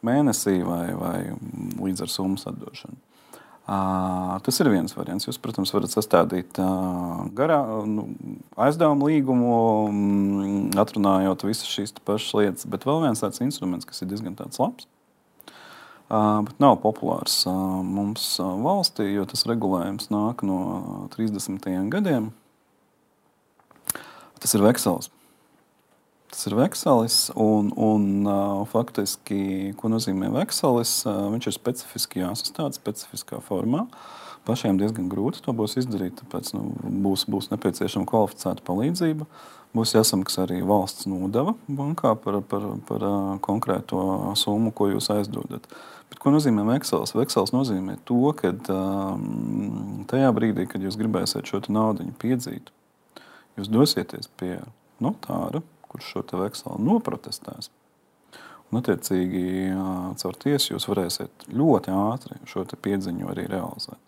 mēnesī 0.06 0.62
vai, 0.64 0.86
vai 0.96 1.18
līdz 1.82 2.06
ar 2.06 2.14
summas 2.14 2.48
atdošanu. 2.52 3.02
Tas 3.66 4.60
ir 4.62 4.70
viens 4.70 4.94
variants. 4.94 5.26
Jūs, 5.26 5.40
protams, 5.42 5.72
varat 5.74 5.90
sastādīt 5.90 6.60
garā, 7.38 7.60
nu, 7.90 8.12
aizdevumu 8.62 9.10
līgumu, 9.10 9.56
um, 9.90 10.68
atrunājot 10.78 11.48
visas 11.48 11.72
šīs 11.72 11.96
pašas 12.06 12.36
lietas. 12.38 12.68
Bet 12.70 12.86
vēl 12.86 13.02
viens 13.08 13.24
tāds 13.24 13.42
instruments, 13.42 13.88
kas 13.90 14.04
ir 14.04 14.12
diezgan 14.12 14.38
labs, 14.38 14.86
bet 16.06 16.62
nav 16.62 16.78
populārs 16.84 17.40
mums 17.50 18.36
valstī, 18.38 19.10
jo 19.16 19.26
tas 19.26 19.48
regulējums 19.50 20.12
nāk 20.14 20.46
no 20.46 21.10
30. 21.18 21.90
gadiem. 21.90 22.30
Tas 24.38 24.54
ir 24.54 24.62
veksels. 24.62 25.10
Tas 26.36 26.50
ir 26.50 26.54
vekselis, 26.58 27.18
un, 27.40 27.70
un 27.80 28.26
faktiski, 28.68 29.72
ko 29.80 29.88
nozīmē 29.88 30.28
vekselis? 30.34 31.06
Viņš 31.08 31.46
ir 31.48 31.54
specifiski 31.56 32.20
jāsastāda 32.20 32.76
specifiskā 32.76 33.40
formā. 33.40 33.86
Pašiem 34.44 34.76
diezgan 34.76 35.08
grūti 35.08 35.40
to 35.46 35.54
būs 35.56 35.78
izdarīt, 35.80 36.18
tāpēc 36.20 36.50
nu, 36.58 36.66
būs, 37.06 37.24
būs 37.32 37.48
nepieciešama 37.54 38.04
kvalificēta 38.10 38.66
palīdzība. 38.68 39.30
Būs 39.80 39.96
jāsamaksā 39.96 40.44
arī 40.44 40.60
valsts 40.68 41.08
nodeva 41.08 41.54
bankā 41.72 42.12
par, 42.20 42.42
par, 42.52 42.68
par 42.90 43.06
konkrēto 43.48 44.04
summu, 44.36 44.74
ko 44.76 44.90
jūs 44.92 45.08
aizdodat. 45.16 45.70
Bet, 46.12 46.20
ko 46.20 46.34
nozīmē 46.36 46.66
veksels? 46.68 47.16
Veksels 47.16 47.56
nozīmē 47.56 47.96
to, 48.04 48.20
ka 48.36 48.52
tajā 50.12 50.36
brīdī, 50.36 50.68
kad 50.68 50.84
jūs 50.84 51.00
gribēsiet 51.00 51.48
šo 51.48 51.64
naudu 51.72 52.10
piedzīt, 52.20 52.76
jūs 53.56 53.72
dosieties 53.72 54.28
pie 54.36 54.58
notāra 55.00 55.64
kurš 55.96 56.12
šo 56.12 56.26
vekselu 56.44 56.78
noprotestēs. 56.84 57.72
Un, 58.72 58.82
attiecīgi, 58.82 59.72
caur 60.20 60.38
tiesu 60.42 60.74
jūs 60.74 60.90
varēsiet 60.90 61.48
ļoti 61.54 61.94
ātri 61.96 62.42
šo 62.50 62.66
piedziņu 62.66 63.30
arī 63.32 63.46
realizēt. 63.48 64.02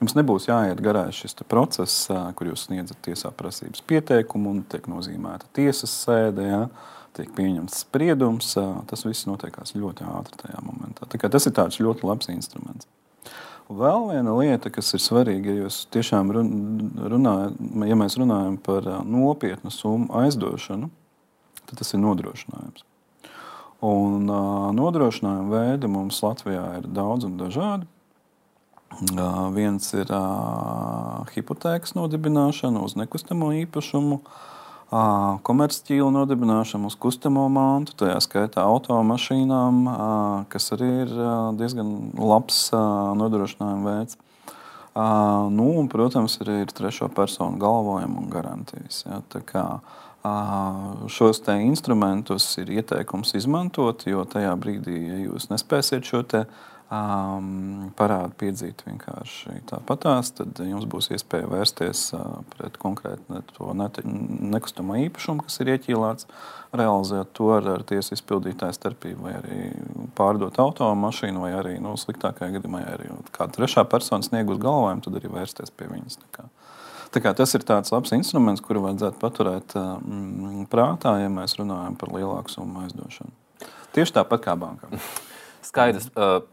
Jums 0.00 0.16
nebūs 0.18 0.48
jāiet 0.48 0.80
garās 0.82 1.14
šis 1.20 1.36
process, 1.46 2.08
kur 2.34 2.50
jūs 2.50 2.66
sniedzat 2.66 2.98
tiesā 3.06 3.30
prasības 3.36 3.84
pieteikumu 3.86 4.50
un 4.50 4.64
tiek 4.66 4.88
nozīmēta 4.90 5.46
tiesas 5.54 5.92
sēde, 6.02 6.48
ja, 6.48 6.62
tiek 7.14 7.30
pieņemts 7.36 7.84
spriedums. 7.84 8.56
Tas 8.90 9.06
viss 9.06 9.28
notiekās 9.30 9.76
ļoti 9.78 10.08
ātri 10.16 10.40
tajā 10.42 10.64
momentā. 10.66 11.06
Tas 11.06 11.46
ir 11.46 11.54
ļoti 11.86 12.08
labs 12.08 12.32
instruments. 12.34 12.90
Vēl 13.70 14.10
viena 14.10 14.34
lieta, 14.36 14.68
kas 14.68 14.90
ir 14.92 15.00
svarīga, 15.00 15.54
ja 15.56 15.70
runājat, 17.14 17.54
ja 17.88 17.96
mēs 17.96 18.18
runājam 18.20 18.58
par 18.60 18.90
nopietnu 19.08 19.72
summu 19.72 20.10
aizdošanu, 20.20 20.90
tad 21.74 21.82
tas 21.82 21.94
ir 21.96 22.02
nodrošinājums. 22.04 22.86
Un, 23.84 24.30
uh, 24.30 24.70
nodrošinājuma 24.72 25.50
veidi 25.50 25.90
mums 25.90 26.22
Latvijā 26.24 26.62
ir 26.78 26.88
daudz 26.94 27.26
un 27.28 27.36
dažādi. 27.40 27.88
Uh, 28.94 29.50
viens 29.50 29.88
ir 29.96 30.08
uh, 30.14 31.26
hipotēkas 31.34 31.96
nodibināšana 31.98 32.80
uz 32.86 32.94
nekustamo 32.96 33.50
īpašumu, 33.64 34.20
uh, 34.22 35.40
komercķīlu 35.44 36.12
nodibināšana 36.14 36.88
uz 36.88 36.96
kustamo 37.02 37.48
mantu, 37.52 37.96
tajā 38.04 38.20
skaitā 38.22 38.64
automašīnām, 38.70 39.82
uh, 39.90 39.98
kas 40.52 40.70
arī 40.78 40.92
ir 41.02 41.12
uh, 41.18 41.50
diezgan 41.58 42.14
labs 42.14 42.68
uh, 42.70 43.12
nodrošinājuma 43.18 43.98
veids. 43.98 44.16
Uh, 44.94 45.50
nu, 45.50 45.72
un, 45.82 45.90
protams, 45.90 46.38
arī 46.46 46.60
ir 46.62 46.72
trešo 46.72 47.10
personu 47.10 47.58
galvojuma 47.58 48.22
un 48.22 48.30
garantijas. 48.30 49.02
Ja, 49.08 49.18
Šos 50.24 51.42
instrumentus 51.60 52.46
ir 52.62 52.70
ieteikums 52.72 53.34
izmantot, 53.36 54.06
jo 54.08 54.24
tajā 54.24 54.54
brīdī, 54.56 54.94
ja 55.10 55.18
jūs 55.26 55.50
nespēsiet 55.50 56.08
šo 56.08 56.22
te, 56.24 56.46
um, 56.92 57.90
parādu 57.98 58.32
piedzīt 58.40 58.82
vienkārši 58.86 59.58
tāpatās, 59.68 60.32
tad 60.38 60.60
jums 60.64 60.86
būs 60.90 61.10
iespēja 61.14 61.48
vērsties 61.50 62.06
uh, 62.16 62.40
pret 62.54 62.76
konkrētu 62.80 63.40
to 63.52 63.70
nekustamo 63.76 64.96
īpašumu, 65.04 65.44
kas 65.46 65.60
ir 65.60 65.74
ieķīlāts, 65.74 66.28
realizēt 66.72 67.32
to 67.36 67.50
ar, 67.58 67.68
ar 67.76 67.86
tiesu 67.88 68.16
izpildītāju 68.16 68.76
starpību, 68.76 69.28
vai 69.28 69.36
arī 69.42 69.60
pārdot 70.18 70.58
automašīnu, 70.64 71.44
vai 71.44 71.54
arī 71.58 71.76
nu, 71.82 71.96
sliktākajā 72.00 72.56
gadījumā, 72.58 72.84
ja 72.84 72.96
arī 72.98 73.12
kāda 73.34 73.60
trešā 73.60 73.86
persona 73.90 74.26
sniegus 74.26 74.60
galvojumu, 74.62 75.04
tad 75.04 75.20
arī 75.20 75.32
vērsties 75.36 75.74
pie 75.74 75.90
viņas. 75.92 76.20
Nekā. 76.24 76.48
Tas 77.12 77.54
ir 77.56 77.66
tāds 77.66 77.92
labs 77.94 78.14
instruments, 78.16 78.62
kuru 78.64 78.86
vajadzētu 78.86 79.20
paturēt 79.20 79.76
mm, 79.76 80.66
prātā, 80.72 81.16
ja 81.22 81.30
mēs 81.32 81.58
runājam 81.60 81.98
par 82.00 82.12
lielāku 82.14 82.52
summu 82.52 82.84
aizdošanu. 82.86 83.32
Tieši 83.94 84.16
tāpat 84.18 84.44
kā 84.44 84.56
bankā. 84.58 84.90
Skaidrs. 85.68 86.10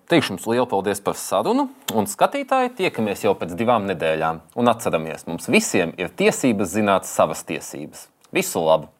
Teikšu 0.10 0.36
jums 0.36 0.48
lielu 0.48 0.68
paldies 0.72 1.02
par 1.04 1.18
sarunu. 1.20 1.68
Un 1.98 2.08
skatītāji, 2.08 2.72
tiekamies 2.80 3.26
jau 3.26 3.36
pēc 3.38 3.58
divām 3.60 3.90
nedēļām. 3.90 4.40
Un 4.56 4.72
atceramies, 4.72 5.28
mums 5.28 5.52
visiem 5.52 5.92
ir 6.00 6.14
tiesības 6.16 6.78
zināt 6.78 7.10
savas 7.10 7.44
tiesības. 7.48 8.08
Visu 8.32 8.64
labu! 8.64 8.92